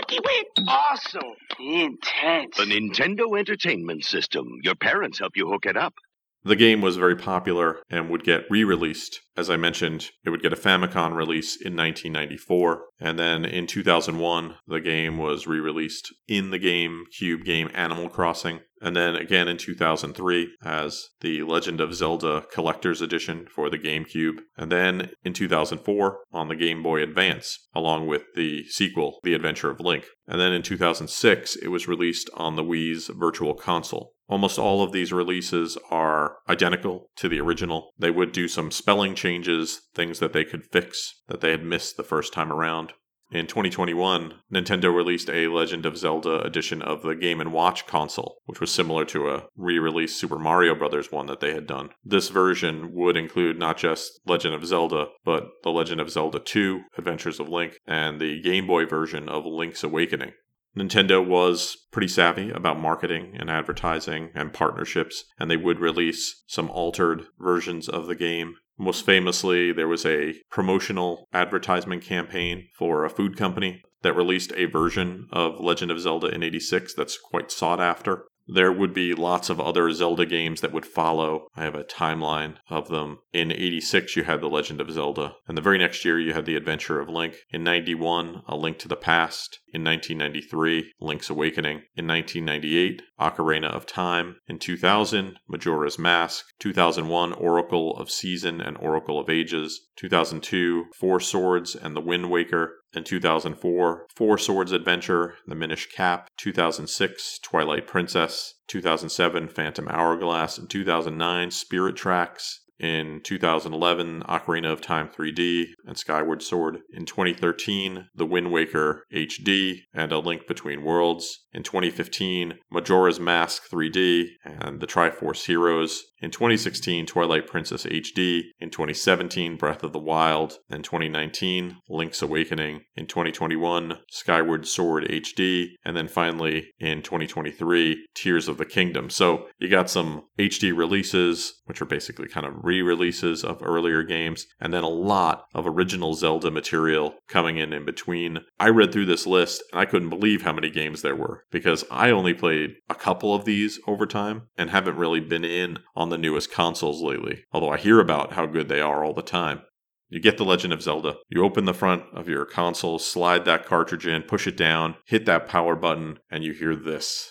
Awesome. 0.69 1.23
Intense. 1.59 2.57
The 2.57 2.65
Nintendo 2.65 3.39
Entertainment 3.39 4.05
System. 4.05 4.47
Your 4.63 4.75
parents 4.75 5.19
help 5.19 5.33
you 5.37 5.49
hook 5.49 5.67
it 5.67 5.77
up. 5.77 5.95
The 6.43 6.57
game 6.57 6.81
was 6.81 6.97
very 6.97 7.17
popular 7.17 7.81
and 7.91 8.09
would 8.09 8.25
get 8.25 8.51
re 8.51 8.65
released. 8.65 9.21
As 9.37 9.51
I 9.51 9.57
mentioned, 9.57 10.11
it 10.25 10.31
would 10.31 10.43
get 10.43 10.53
a 10.53 10.57
Famicom 10.57 11.15
release 11.15 11.55
in 11.55 11.77
1994. 11.77 12.83
And 12.99 13.19
then 13.19 13.45
in 13.45 13.67
2001, 13.67 14.55
the 14.67 14.81
game 14.81 15.19
was 15.19 15.47
re 15.47 15.61
released 15.61 16.15
in 16.29 16.51
the 16.51 16.59
game 16.59 17.05
Cube 17.17 17.45
game 17.45 17.71
Animal 17.75 18.09
Crossing. 18.09 18.61
And 18.83 18.97
then 18.97 19.15
again 19.15 19.49
in 19.49 19.59
2003 19.59 20.55
as 20.65 21.11
the 21.21 21.43
Legend 21.43 21.81
of 21.81 21.95
Zelda 21.95 22.47
Collector's 22.51 23.03
Edition 23.03 23.47
for 23.55 23.69
the 23.69 23.79
GameCube. 23.79 24.39
And 24.57 24.73
then 24.73 25.11
in 25.23 25.35
2004 25.35 26.21
on 26.33 26.49
the 26.49 26.57
Game 26.57 26.83
Boy 26.83 27.03
Advance, 27.03 27.69
along 27.75 28.07
with 28.07 28.23
the 28.35 28.65
sequel, 28.65 29.19
The 29.23 29.35
Adventure 29.35 29.71
of 29.71 29.81
Link. 29.81 30.07
And 30.27 30.41
then 30.41 30.55
in 30.55 30.63
2006, 30.63 31.57
it 31.57 31.69
was 31.69 31.89
released 31.89 32.31
on 32.35 32.57
the 32.57 32.65
Wii's 32.65 33.09
Virtual 33.09 33.55
Console. 33.55 34.15
Almost 34.31 34.61
all 34.61 34.83
of 34.83 34.93
these 34.93 35.13
releases 35.13 35.77
are 35.91 36.37
identical 36.49 37.11
to 37.17 37.29
the 37.29 37.41
original. 37.41 37.91
They 37.99 38.13
would 38.13 38.31
do 38.31 38.47
some 38.47 38.71
spelling 38.71 39.17
changes, 39.17 39.83
things 39.93 40.21
that 40.21 40.33
they 40.33 40.45
could 40.45 40.71
fix 40.71 41.21
that 41.27 41.41
they 41.41 41.51
had 41.51 41.65
missed 41.65 41.97
the 41.97 42.05
first 42.05 42.33
time 42.33 42.53
around. 42.53 42.93
In 43.33 43.47
2021, 43.47 44.35
Nintendo 44.53 44.95
released 44.95 45.31
a 45.31 45.47
Legend 45.47 45.87
of 45.87 45.97
Zelda 45.97 46.41
edition 46.43 46.83
of 46.83 47.03
the 47.03 47.15
Game 47.15 47.39
& 47.51 47.53
Watch 47.53 47.87
console, 47.87 48.39
which 48.47 48.61
was 48.61 48.73
similar 48.73 49.05
to 49.07 49.31
a 49.31 49.45
re-released 49.57 50.19
Super 50.19 50.39
Mario 50.39 50.75
Bros. 50.75 51.13
one 51.13 51.27
that 51.27 51.39
they 51.39 51.55
had 51.55 51.67
done. 51.67 51.91
This 52.05 52.29
version 52.29 52.93
would 52.93 53.17
include 53.17 53.57
not 53.57 53.77
just 53.77 54.21
Legend 54.27 54.55
of 54.55 54.67
Zelda, 54.67 55.09
but 55.25 55.49
The 55.63 55.71
Legend 55.71 56.01
of 56.01 56.11
Zelda 56.11 56.41
2, 56.41 56.83
Adventures 56.99 57.39
of 57.39 57.49
Link, 57.49 57.79
and 57.87 58.21
the 58.21 58.41
Game 58.43 58.67
Boy 58.67 58.85
version 58.85 59.29
of 59.29 59.47
Link's 59.47 59.85
Awakening. 59.85 60.33
Nintendo 60.77 61.25
was 61.25 61.77
pretty 61.91 62.09
savvy 62.09 62.51
about 62.51 62.79
marketing 62.79 63.35
and 63.39 63.51
advertising 63.51 64.31
and 64.35 64.53
partnerships, 64.53 65.25
and 65.39 65.51
they 65.51 65.57
would 65.57 65.81
release 65.81 66.43
some 66.47 66.71
altered 66.71 67.25
versions 67.39 67.89
of 67.89 68.07
the 68.07 68.15
game. 68.15 68.55
Most 68.79 69.05
famously, 69.05 69.73
there 69.73 69.89
was 69.89 70.07
a 70.07 70.35
promotional 70.51 71.29
advertisement 71.33 72.03
campaign 72.03 72.69
for 72.79 73.05
a 73.05 73.11
food 73.11 73.37
company 73.37 73.83
that 74.03 74.17
released 74.17 74.53
a 74.57 74.65
version 74.65 75.29
of 75.33 75.61
Legend 75.61 75.91
of 75.91 76.01
Zelda 76.01 76.29
in 76.29 76.43
86 76.43 76.95
that's 76.95 77.19
quite 77.19 77.51
sought 77.51 77.81
after. 77.81 78.25
There 78.53 78.73
would 78.73 78.93
be 78.93 79.15
lots 79.15 79.49
of 79.49 79.61
other 79.61 79.93
Zelda 79.93 80.27
games 80.27 80.61
that 80.61 80.73
would 80.73 80.87
follow. 80.87 81.47
I 81.55 81.63
have 81.63 81.77
a 81.77 81.85
timeline 81.85 82.57
of 82.69 82.89
them. 82.89 83.19
In 83.33 83.53
86, 83.53 84.17
you 84.17 84.25
had 84.25 84.41
The 84.41 84.49
Legend 84.49 84.81
of 84.81 84.91
Zelda. 84.91 85.35
And 85.47 85.57
the 85.57 85.63
very 85.63 85.79
next 85.79 86.05
year, 86.05 86.19
you 86.19 86.33
had 86.33 86.47
The 86.47 86.57
Adventure 86.57 86.99
of 86.99 87.09
Link. 87.09 87.37
In 87.51 87.63
91, 87.63 88.43
A 88.49 88.57
Link 88.57 88.79
to 88.79 88.89
the 88.89 88.97
Past. 88.97 89.61
In 89.73 89.85
1993, 89.85 90.95
Link's 91.01 91.31
Awakening. 91.31 91.83
In 91.95 92.09
1998, 92.09 93.03
Ocarina 93.21 93.67
of 93.67 93.87
Time. 93.87 94.37
In 94.49 94.59
2000, 94.59 95.39
Majora's 95.49 95.99
Mask. 95.99 96.47
2001, 96.59 97.33
Oracle 97.35 97.97
of 97.97 98.11
Season 98.11 98.61
and 98.61 98.77
Oracle 98.79 99.21
of 99.21 99.31
Ages. 99.31 99.89
2002, 99.97 100.87
Four 100.99 101.21
Swords 101.21 101.77
and 101.77 101.95
the 101.95 102.01
Wind 102.01 102.31
Waker. 102.31 102.83
In 102.93 103.05
2004, 103.05 104.07
Four 104.17 104.39
Swords 104.39 104.73
Adventure, 104.73 105.37
The 105.47 105.55
Minish 105.55 105.87
Cap. 105.87 106.29
2006, 106.37 107.39
Twilight 107.39 107.87
Princess. 107.87 108.55
2007, 108.67 109.49
Phantom 109.49 109.87
Hourglass. 109.89 110.59
In 110.59 110.67
2009, 110.67 111.53
Spirit 111.53 111.95
Tracks. 111.95 112.63
In 112.81 113.21
2011, 113.23 114.23
Ocarina 114.27 114.73
of 114.73 114.81
Time 114.81 115.11
3D 115.11 115.67
and 115.87 115.99
Skyward 115.99 116.43
Sword. 116.43 116.79
In 116.95 117.05
2013, 117.05 118.09
The 118.15 118.25
Wind 118.25 118.51
Waker 118.51 119.05
HD 119.13 119.81
and 119.93 120.13
A 120.13 120.19
Link 120.19 120.47
Between 120.47 120.83
Worlds. 120.83 121.41
In 121.53 121.63
2015, 121.63 122.55
Majora's 122.73 123.21
Mask 123.21 123.69
3D 123.71 124.29
and 124.43 124.81
The 124.81 124.87
Triforce 124.87 125.45
Heroes. 125.45 126.05
In 126.23 126.31
2016, 126.31 127.07
Twilight 127.07 127.47
Princess 127.47 127.87
HD. 127.87 128.43
In 128.59 128.69
2017, 128.69 129.57
Breath 129.57 129.83
of 129.83 129.95
the 129.95 129.99
Wild. 129.99 130.59
In 130.69 130.83
2019, 130.83 131.79
Link's 131.89 132.21
Awakening. 132.21 132.83
In 132.95 133.07
2021, 133.07 133.99
Skyward 134.11 134.67
Sword 134.67 135.05
HD. 135.05 135.69
And 135.83 135.97
then 135.97 136.09
finally, 136.09 136.73
in 136.79 137.01
2023, 137.01 138.07
Tears 138.15 138.49
of 138.49 138.59
the 138.59 138.67
Kingdom. 138.67 139.09
So 139.09 139.47
you 139.59 139.71
got 139.71 139.89
some 139.89 140.25
HD 140.39 140.77
releases, 140.77 141.55
which 141.65 141.81
are 141.81 141.87
basically 141.87 142.29
kind 142.29 142.45
of 142.45 142.53
re 142.63 142.83
releases 142.83 143.43
of 143.43 143.63
earlier 143.63 144.03
games, 144.03 144.47
and 144.61 144.75
then 144.75 144.83
a 144.83 144.89
lot 144.89 145.47
of 145.55 145.67
original 145.67 146.13
Zelda 146.13 146.51
material 146.51 147.15
coming 147.29 147.57
in 147.57 147.73
in 147.73 147.87
between. 147.87 148.41
I 148.59 148.69
read 148.69 148.93
through 148.93 149.07
this 149.07 149.27
list 149.27 149.63
and 149.73 149.81
I 149.81 149.87
couldn't 149.87 150.11
believe 150.11 150.43
how 150.43 150.53
many 150.53 150.69
games 150.69 151.01
there 151.01 151.17
were 151.17 151.45
because 151.51 151.85
I 151.91 152.11
only 152.11 152.35
played 152.35 152.75
a 152.91 152.95
couple 152.95 153.35
of 153.35 153.47
these 153.47 153.81
over 153.87 154.05
time 154.05 154.49
and 154.59 154.69
haven't 154.69 154.99
really 154.99 155.21
been 155.21 155.45
in 155.45 155.79
on 155.97 156.10
the 156.11 156.19
newest 156.19 156.53
consoles 156.53 157.03
lately, 157.03 157.45
although 157.53 157.71
I 157.71 157.79
hear 157.79 158.01
about 158.01 158.35
how 158.35 158.47
good 158.47 158.69
they 158.69 158.81
are 158.81 159.05
all 159.05 159.15
the 159.15 159.23
time. 159.23 159.63
You 160.09 160.21
get 160.21 160.39
The 160.39 160.45
Legend 160.45 160.73
of 160.73 160.83
Zelda. 160.83 161.17
You 161.29 161.45
open 161.45 161.65
the 161.65 161.73
front 161.73 162.03
of 162.13 162.29
your 162.29 162.45
console, 162.45 162.99
slide 162.99 163.45
that 163.45 163.65
cartridge 163.65 164.07
in, 164.07 164.23
push 164.23 164.47
it 164.47 164.57
down, 164.57 164.97
hit 165.07 165.25
that 165.27 165.47
power 165.47 165.77
button, 165.77 166.19
and 166.29 166.43
you 166.43 166.53
hear 166.53 166.75
this. 166.75 167.31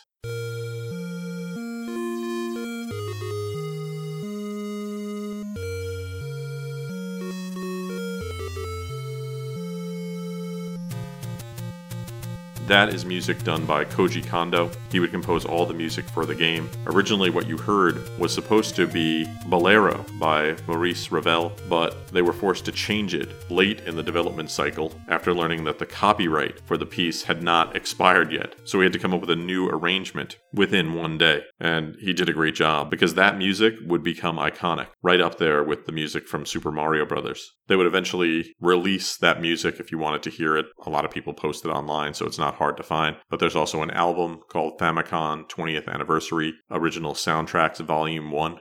That 12.69 12.93
is 12.93 13.03
music 13.03 13.43
done 13.43 13.65
by 13.65 13.83
Koji 13.83 14.23
Kondo. 14.27 14.69
He 14.91 14.99
would 14.99 15.09
compose 15.09 15.43
all 15.43 15.65
the 15.65 15.73
music 15.73 16.05
for 16.05 16.27
the 16.27 16.35
game. 16.35 16.69
Originally, 16.85 17.31
what 17.31 17.47
you 17.47 17.57
heard 17.57 18.15
was 18.19 18.31
supposed 18.31 18.75
to 18.75 18.85
be 18.85 19.25
Bolero 19.47 20.05
by 20.19 20.55
Maurice 20.67 21.11
Ravel, 21.11 21.51
but 21.67 22.07
they 22.09 22.21
were 22.21 22.31
forced 22.31 22.65
to 22.65 22.71
change 22.71 23.15
it 23.15 23.49
late 23.49 23.79
in 23.87 23.95
the 23.95 24.03
development 24.03 24.51
cycle 24.51 24.93
after 25.07 25.33
learning 25.33 25.63
that 25.63 25.79
the 25.79 25.85
copyright 25.87 26.59
for 26.67 26.77
the 26.77 26.85
piece 26.85 27.23
had 27.23 27.41
not 27.41 27.75
expired 27.75 28.31
yet. 28.31 28.53
So 28.65 28.77
he 28.77 28.83
had 28.83 28.93
to 28.93 28.99
come 28.99 29.15
up 29.15 29.21
with 29.21 29.31
a 29.31 29.35
new 29.35 29.67
arrangement 29.67 30.37
within 30.53 30.93
one 30.93 31.17
day. 31.17 31.45
And 31.59 31.95
he 31.99 32.13
did 32.13 32.29
a 32.29 32.33
great 32.33 32.53
job 32.53 32.91
because 32.91 33.15
that 33.15 33.39
music 33.39 33.73
would 33.87 34.03
become 34.03 34.37
iconic, 34.37 34.89
right 35.01 35.21
up 35.21 35.39
there 35.39 35.63
with 35.63 35.87
the 35.87 35.91
music 35.91 36.27
from 36.27 36.45
Super 36.45 36.71
Mario 36.71 37.07
Brothers. 37.07 37.51
They 37.67 37.75
would 37.75 37.87
eventually 37.87 38.53
release 38.59 39.17
that 39.17 39.41
music 39.41 39.79
if 39.79 39.91
you 39.91 39.97
wanted 39.97 40.21
to 40.23 40.29
hear 40.29 40.55
it. 40.55 40.67
A 40.85 40.89
lot 40.91 41.05
of 41.05 41.09
people 41.09 41.33
post 41.33 41.65
it 41.65 41.69
online, 41.69 42.13
so 42.13 42.27
it's 42.27 42.37
not 42.37 42.58
hard 42.59 42.77
to 42.77 42.83
find. 42.83 43.17
But 43.29 43.39
there's 43.39 43.55
also 43.55 43.81
an 43.81 43.91
album 43.91 44.41
called 44.49 44.79
Famicom 44.79 45.49
20th 45.49 45.87
Anniversary 45.87 46.53
Original 46.69 47.13
Soundtracks 47.13 47.83
Volume 47.83 48.31
1. 48.31 48.59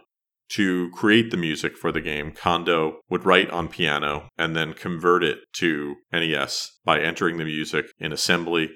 To 0.52 0.90
create 0.94 1.30
the 1.30 1.37
music 1.37 1.76
for 1.76 1.92
the 1.92 2.00
game, 2.00 2.32
Kondo 2.32 3.00
would 3.11 3.26
write 3.26 3.50
on 3.50 3.68
piano 3.68 4.30
and 4.38 4.56
then 4.56 4.72
convert 4.72 5.22
it 5.22 5.40
to 5.56 5.96
NES 6.11 6.70
by 6.87 7.00
entering 7.00 7.37
the 7.37 7.44
music 7.44 7.87
in 7.98 8.12
assembly 8.12 8.70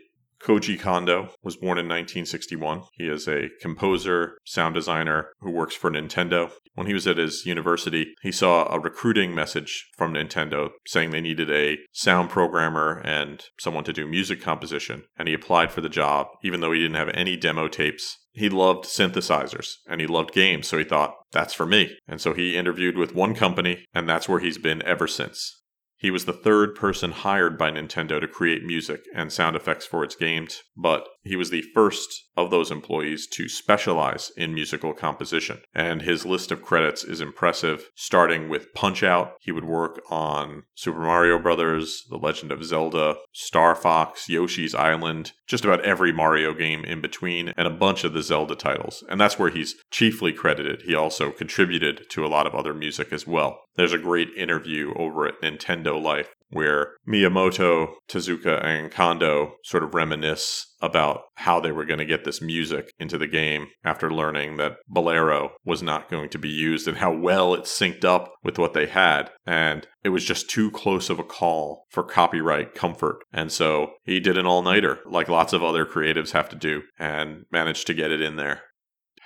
Koji 0.45 0.79
Kondo 0.79 1.31
was 1.43 1.57
born 1.57 1.79
in 1.79 1.87
1961. 1.87 2.83
He 2.95 3.07
is 3.07 3.29
a 3.29 3.49
composer, 3.61 4.39
sound 4.45 4.75
designer 4.75 5.29
who 5.41 5.51
works 5.51 5.77
for 5.77 5.91
Nintendo. 5.91 6.51
When 6.75 6.89
he 6.89 6.95
was 6.95 7.07
at 7.07 7.19
his 7.19 7.47
university, 7.47 8.15
he 8.23 8.33
saw 8.33 8.67
a 8.67 8.81
recruiting 8.81 9.35
message 9.35 9.89
from 9.97 10.15
Nintendo 10.15 10.71
saying 10.87 11.11
they 11.11 11.21
needed 11.21 11.51
a 11.51 11.79
sound 11.93 12.31
programmer 12.31 13.01
and 13.05 13.45
someone 13.61 13.85
to 13.85 13.93
do 13.93 14.07
music 14.07 14.41
composition, 14.41 15.05
and 15.17 15.29
he 15.29 15.35
applied 15.35 15.71
for 15.71 15.81
the 15.81 15.89
job, 15.89 16.27
even 16.43 16.61
though 16.61 16.73
he 16.73 16.81
didn't 16.81 16.97
have 16.97 17.11
any 17.11 17.37
demo 17.37 17.69
tapes. 17.69 18.19
He 18.33 18.49
loved 18.49 18.87
synthesizers 18.87 19.75
and 19.87 20.01
he 20.01 20.07
loved 20.07 20.33
games, 20.33 20.67
so 20.67 20.79
he 20.79 20.85
thought, 20.85 21.15
that's 21.31 21.55
for 21.55 21.67
me. 21.67 21.97
And 22.09 22.21
so 22.21 22.33
he 22.33 22.57
interviewed 22.57 22.97
with 22.97 23.15
one 23.15 23.35
company, 23.35 23.85
and 23.95 24.09
that's 24.09 24.29
where 24.29 24.41
he's 24.41 24.59
been 24.59 24.83
ever 24.83 25.07
since. 25.07 25.62
He 26.03 26.11
was 26.11 26.25
the 26.25 26.33
third 26.33 26.75
person 26.75 27.13
hired 27.13 27.57
by 27.57 27.71
Nintendo 27.71 28.21
to 28.21 28.27
create 28.27 28.65
music 28.65 29.05
and 29.15 29.33
sound 29.33 29.55
effects 29.55 29.87
for 29.87 30.03
its 30.03 30.17
games, 30.17 30.61
but 30.77 31.07
he 31.23 31.37
was 31.37 31.51
the 31.51 31.63
first 31.75 32.25
of 32.37 32.51
those 32.51 32.73
employees 32.73 33.29
to 33.29 33.49
specialize 33.49 34.33
in 34.37 34.53
musical 34.53 34.95
composition. 34.95 35.61
And 35.73 36.03
his 36.03 36.27
list 36.27 36.51
of 36.51 36.63
credits 36.63 37.05
is 37.05 37.21
impressive, 37.21 37.89
starting 37.95 38.49
with 38.49 38.75
Punch 38.75 39.05
Out. 39.05 39.35
He 39.41 39.53
would 39.53 39.65
work 39.65 40.03
on 40.11 40.65
Super 40.75 40.99
Mario 40.99 41.39
Brothers, 41.39 42.03
The 42.11 42.17
Legend 42.17 42.51
of 42.51 42.65
Zelda, 42.65 43.19
Star 43.33 43.77
Fox, 43.77 44.29
Yoshi's 44.29 44.75
Island, 44.75 45.33
just 45.47 45.65
about 45.65 45.85
every 45.85 46.11
Mario 46.11 46.53
game 46.53 46.85
in 46.85 47.01
between, 47.01 47.53
and 47.57 47.69
a 47.69 47.71
bunch 47.71 48.03
of 48.03 48.13
the 48.13 48.23
Zelda 48.23 48.57
titles. 48.57 49.05
And 49.09 49.21
that's 49.21 49.39
where 49.39 49.51
he's 49.51 49.77
chiefly 49.93 50.33
credited. 50.33 50.83
He 50.83 50.97
also 50.97 51.31
contributed 51.31 52.11
to 52.11 52.27
a 52.27 52.29
lot 52.29 52.49
of 52.49 52.55
other 52.57 52.75
music 52.75 53.13
as 53.13 53.25
well. 53.25 53.61
There's 53.77 53.93
a 53.93 53.99
great 53.99 54.31
interview 54.37 54.93
over 54.97 55.27
at 55.27 55.41
Nintendo 55.41 55.92
Life 55.99 56.29
where 56.53 56.93
Miyamoto, 57.09 57.95
Tezuka, 58.09 58.63
and 58.63 58.91
Kondo 58.91 59.55
sort 59.65 59.83
of 59.83 59.95
reminisce 59.95 60.75
about 60.81 61.23
how 61.37 61.61
they 61.61 61.73
were 61.73 61.87
going 61.87 61.99
to 61.99 62.05
get 62.05 62.25
this 62.25 62.43
music 62.43 62.93
into 62.99 63.17
the 63.17 63.27
game 63.27 63.69
after 63.85 64.13
learning 64.13 64.59
that 64.59 64.77
Bolero 64.87 65.53
was 65.65 65.83
not 65.83 66.11
going 66.11 66.29
to 66.29 66.39
be 66.39 66.51
used 66.51 66.87
and 66.87 66.99
how 66.99 67.13
well 67.13 67.55
it 67.55 67.63
synced 67.63 68.05
up 68.05 68.33
with 68.45 68.59
what 68.59 68.75
they 68.75 68.87
had. 68.87 69.31
And 69.47 69.87
it 70.05 70.11
was 70.11 70.25
just 70.25 70.51
too 70.51 70.71
close 70.71 71.09
of 71.09 71.19
a 71.19 71.25
call 71.25 71.87
for 71.91 72.03
copyright 72.03 72.75
comfort. 72.75 73.25
And 73.33 73.51
so 73.51 73.93
he 74.05 74.21
did 74.21 74.37
an 74.37 74.47
all 74.47 74.63
nighter, 74.63 74.99
like 75.07 75.29
lots 75.29 75.53
of 75.53 75.65
other 75.65 75.87
creatives 75.87 76.33
have 76.33 76.51
to 76.51 76.57
do, 76.57 76.83
and 76.99 77.45
managed 77.51 77.87
to 77.87 77.95
get 77.95 78.13
it 78.13 78.21
in 78.21 78.37
there 78.37 78.63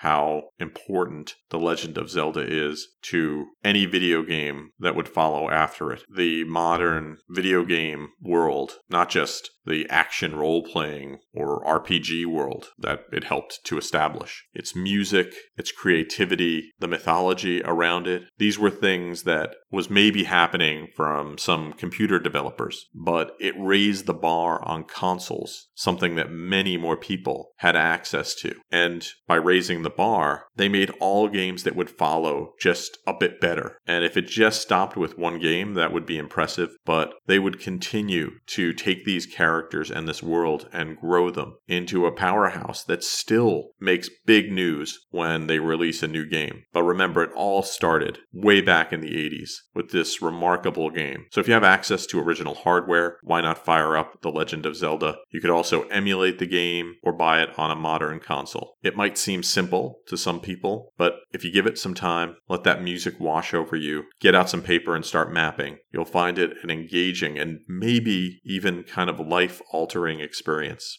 how 0.00 0.50
important 0.58 1.34
The 1.48 1.58
Legend 1.58 1.96
of 1.96 2.10
Zelda 2.10 2.44
is 2.46 2.88
to 3.02 3.46
any 3.64 3.86
video 3.86 4.22
game 4.22 4.70
that 4.78 4.94
would 4.94 5.08
follow 5.08 5.48
after 5.48 5.90
it. 5.90 6.02
The 6.14 6.44
modern 6.44 7.16
video 7.30 7.64
game 7.64 8.08
world, 8.20 8.74
not 8.90 9.08
just 9.08 9.50
the 9.64 9.88
action 9.88 10.36
role 10.36 10.62
playing 10.62 11.18
or 11.32 11.64
RPG 11.64 12.26
world 12.26 12.68
that 12.78 13.04
it 13.10 13.24
helped 13.24 13.60
to 13.64 13.78
establish. 13.78 14.44
Its 14.52 14.76
music, 14.76 15.34
its 15.56 15.72
creativity, 15.72 16.72
the 16.78 16.88
mythology 16.88 17.62
around 17.62 18.06
it. 18.06 18.24
These 18.38 18.58
were 18.58 18.70
things 18.70 19.22
that 19.22 19.54
was 19.70 19.90
maybe 19.90 20.24
happening 20.24 20.88
from 20.94 21.36
some 21.38 21.72
computer 21.72 22.18
developers, 22.18 22.86
but 22.94 23.32
it 23.40 23.54
raised 23.58 24.06
the 24.06 24.14
bar 24.14 24.62
on 24.64 24.84
consoles, 24.84 25.68
something 25.74 26.14
that 26.14 26.30
many 26.30 26.76
more 26.76 26.96
people 26.96 27.50
had 27.56 27.74
access 27.74 28.34
to. 28.34 28.54
And 28.70 29.06
by 29.26 29.36
raising 29.36 29.82
the 29.82 29.90
bar, 29.90 30.44
they 30.54 30.68
made 30.68 30.90
all 31.00 31.28
games 31.28 31.64
that 31.64 31.76
would 31.76 31.90
follow 31.90 32.52
just 32.60 32.98
a 33.06 33.14
bit 33.14 33.40
better. 33.40 33.78
And 33.86 34.04
if 34.04 34.16
it 34.16 34.28
just 34.28 34.62
stopped 34.62 34.96
with 34.96 35.18
one 35.18 35.40
game, 35.40 35.74
that 35.74 35.92
would 35.92 36.06
be 36.06 36.18
impressive, 36.18 36.70
but 36.84 37.14
they 37.26 37.38
would 37.38 37.60
continue 37.60 38.32
to 38.48 38.72
take 38.72 39.04
these 39.04 39.26
characters 39.26 39.90
and 39.90 40.06
this 40.06 40.22
world 40.22 40.68
and 40.72 40.98
grow 40.98 41.30
them 41.30 41.56
into 41.66 42.06
a 42.06 42.12
powerhouse 42.12 42.84
that 42.84 43.02
still 43.02 43.70
makes 43.80 44.08
big 44.24 44.52
news 44.52 45.06
when 45.10 45.48
they 45.48 45.58
release 45.58 46.02
a 46.02 46.08
new 46.08 46.26
game. 46.26 46.62
But 46.72 46.84
remember, 46.84 47.22
it 47.24 47.32
all 47.34 47.62
started 47.62 48.20
way 48.32 48.60
back 48.60 48.92
in 48.92 49.00
the 49.00 49.10
80s 49.10 49.55
with 49.74 49.90
this 49.90 50.22
remarkable 50.22 50.90
game. 50.90 51.26
So 51.30 51.40
if 51.40 51.48
you 51.48 51.54
have 51.54 51.64
access 51.64 52.06
to 52.06 52.20
original 52.20 52.54
hardware, 52.54 53.18
why 53.22 53.40
not 53.40 53.64
fire 53.64 53.96
up 53.96 54.22
The 54.22 54.30
Legend 54.30 54.66
of 54.66 54.76
Zelda? 54.76 55.18
You 55.30 55.40
could 55.40 55.50
also 55.50 55.82
emulate 55.88 56.38
the 56.38 56.46
game 56.46 56.94
or 57.02 57.12
buy 57.12 57.42
it 57.42 57.50
on 57.58 57.70
a 57.70 57.76
modern 57.76 58.20
console. 58.20 58.76
It 58.82 58.96
might 58.96 59.18
seem 59.18 59.42
simple 59.42 60.00
to 60.08 60.16
some 60.16 60.40
people, 60.40 60.92
but 60.96 61.16
if 61.32 61.44
you 61.44 61.52
give 61.52 61.66
it 61.66 61.78
some 61.78 61.94
time, 61.94 62.36
let 62.48 62.64
that 62.64 62.82
music 62.82 63.20
wash 63.20 63.54
over 63.54 63.76
you, 63.76 64.04
get 64.20 64.34
out 64.34 64.50
some 64.50 64.62
paper 64.62 64.94
and 64.94 65.04
start 65.04 65.32
mapping, 65.32 65.78
you'll 65.92 66.04
find 66.04 66.38
it 66.38 66.56
an 66.62 66.70
engaging 66.70 67.38
and 67.38 67.60
maybe 67.68 68.40
even 68.44 68.82
kind 68.82 69.10
of 69.10 69.20
life 69.20 69.60
altering 69.72 70.20
experience. 70.20 70.98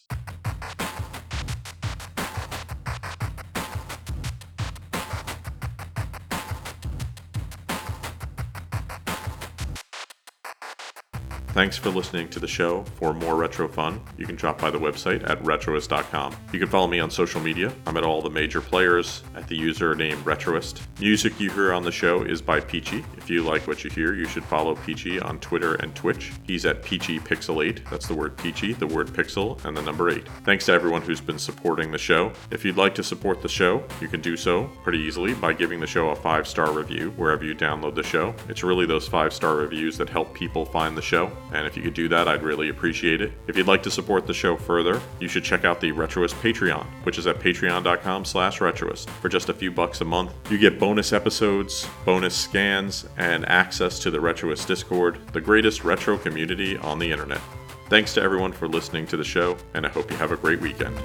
Thanks 11.58 11.76
for 11.76 11.90
listening 11.90 12.28
to 12.28 12.38
the 12.38 12.46
show. 12.46 12.84
For 13.00 13.12
more 13.12 13.34
retro 13.34 13.66
fun, 13.66 14.00
you 14.16 14.26
can 14.26 14.36
drop 14.36 14.60
by 14.60 14.70
the 14.70 14.78
website 14.78 15.28
at 15.28 15.42
retroist.com. 15.42 16.36
You 16.52 16.60
can 16.60 16.68
follow 16.68 16.86
me 16.86 17.00
on 17.00 17.10
social 17.10 17.40
media. 17.40 17.72
I'm 17.84 17.96
at 17.96 18.04
all 18.04 18.22
the 18.22 18.30
major 18.30 18.60
players 18.60 19.24
at 19.34 19.48
the 19.48 19.58
username 19.58 20.22
Retroist. 20.22 20.80
Music 21.00 21.40
you 21.40 21.50
hear 21.50 21.72
on 21.72 21.82
the 21.82 21.90
show 21.90 22.22
is 22.22 22.40
by 22.40 22.60
Peachy. 22.60 23.04
If 23.16 23.28
you 23.28 23.42
like 23.42 23.66
what 23.66 23.82
you 23.82 23.90
hear, 23.90 24.14
you 24.14 24.26
should 24.26 24.44
follow 24.44 24.76
Peachy 24.76 25.18
on 25.18 25.40
Twitter 25.40 25.74
and 25.74 25.92
Twitch. 25.96 26.30
He's 26.44 26.64
at 26.64 26.84
Peachy 26.84 27.18
Pixel 27.18 27.66
8. 27.66 27.90
That's 27.90 28.06
the 28.06 28.14
word 28.14 28.36
Peachy, 28.36 28.72
the 28.72 28.86
word 28.86 29.08
pixel, 29.08 29.62
and 29.64 29.76
the 29.76 29.82
number 29.82 30.10
8. 30.10 30.28
Thanks 30.44 30.66
to 30.66 30.72
everyone 30.72 31.02
who's 31.02 31.20
been 31.20 31.40
supporting 31.40 31.90
the 31.90 31.98
show. 31.98 32.30
If 32.52 32.64
you'd 32.64 32.76
like 32.76 32.94
to 32.94 33.02
support 33.02 33.42
the 33.42 33.48
show, 33.48 33.82
you 34.00 34.06
can 34.06 34.20
do 34.20 34.36
so 34.36 34.70
pretty 34.84 35.00
easily 35.00 35.34
by 35.34 35.54
giving 35.54 35.80
the 35.80 35.88
show 35.88 36.10
a 36.10 36.14
five 36.14 36.46
star 36.46 36.70
review 36.70 37.10
wherever 37.16 37.44
you 37.44 37.56
download 37.56 37.96
the 37.96 38.04
show. 38.04 38.32
It's 38.48 38.62
really 38.62 38.86
those 38.86 39.08
five 39.08 39.32
star 39.32 39.56
reviews 39.56 39.98
that 39.98 40.08
help 40.08 40.32
people 40.34 40.64
find 40.64 40.96
the 40.96 41.02
show, 41.02 41.32
and 41.52 41.66
if 41.66 41.76
you 41.76 41.82
could 41.82 41.94
do 41.94 42.08
that, 42.08 42.28
I'd 42.28 42.42
really 42.42 42.68
appreciate 42.68 43.20
it. 43.20 43.32
If 43.46 43.56
you'd 43.56 43.66
like 43.66 43.82
to 43.84 43.90
support 43.90 44.26
the 44.26 44.34
show 44.34 44.56
further, 44.56 45.00
you 45.20 45.28
should 45.28 45.44
check 45.44 45.64
out 45.64 45.80
the 45.80 45.92
Retroist 45.92 46.34
Patreon, 46.40 46.84
which 47.04 47.18
is 47.18 47.26
at 47.26 47.38
patreon.com 47.38 48.24
slash 48.24 48.58
retroist. 48.58 49.08
For 49.20 49.28
just 49.28 49.48
a 49.48 49.54
few 49.54 49.70
bucks 49.70 50.00
a 50.00 50.04
month, 50.04 50.32
you 50.50 50.58
get 50.58 50.78
bonus 50.78 51.12
episodes, 51.12 51.88
bonus 52.04 52.34
scans, 52.34 53.06
and 53.16 53.48
access 53.48 53.98
to 54.00 54.10
the 54.10 54.18
Retroist 54.18 54.66
Discord, 54.66 55.18
the 55.32 55.40
greatest 55.40 55.84
retro 55.84 56.18
community 56.18 56.76
on 56.78 56.98
the 56.98 57.10
internet. 57.10 57.40
Thanks 57.88 58.12
to 58.14 58.22
everyone 58.22 58.52
for 58.52 58.68
listening 58.68 59.06
to 59.06 59.16
the 59.16 59.24
show, 59.24 59.56
and 59.74 59.86
I 59.86 59.88
hope 59.88 60.10
you 60.10 60.16
have 60.18 60.32
a 60.32 60.36
great 60.36 60.60
weekend. 60.60 60.96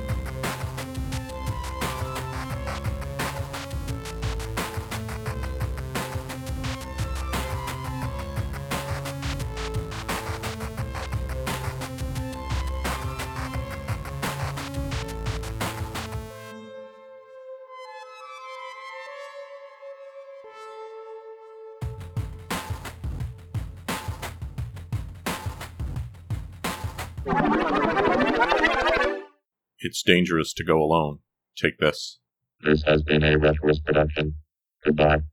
Dangerous 30.05 30.53
to 30.53 30.63
go 30.63 30.81
alone. 30.81 31.19
Take 31.55 31.77
this. 31.79 32.19
This 32.61 32.83
has 32.83 33.03
been 33.03 33.23
a 33.23 33.37
Retroist 33.37 33.83
production. 33.83 34.35
Goodbye. 34.83 35.23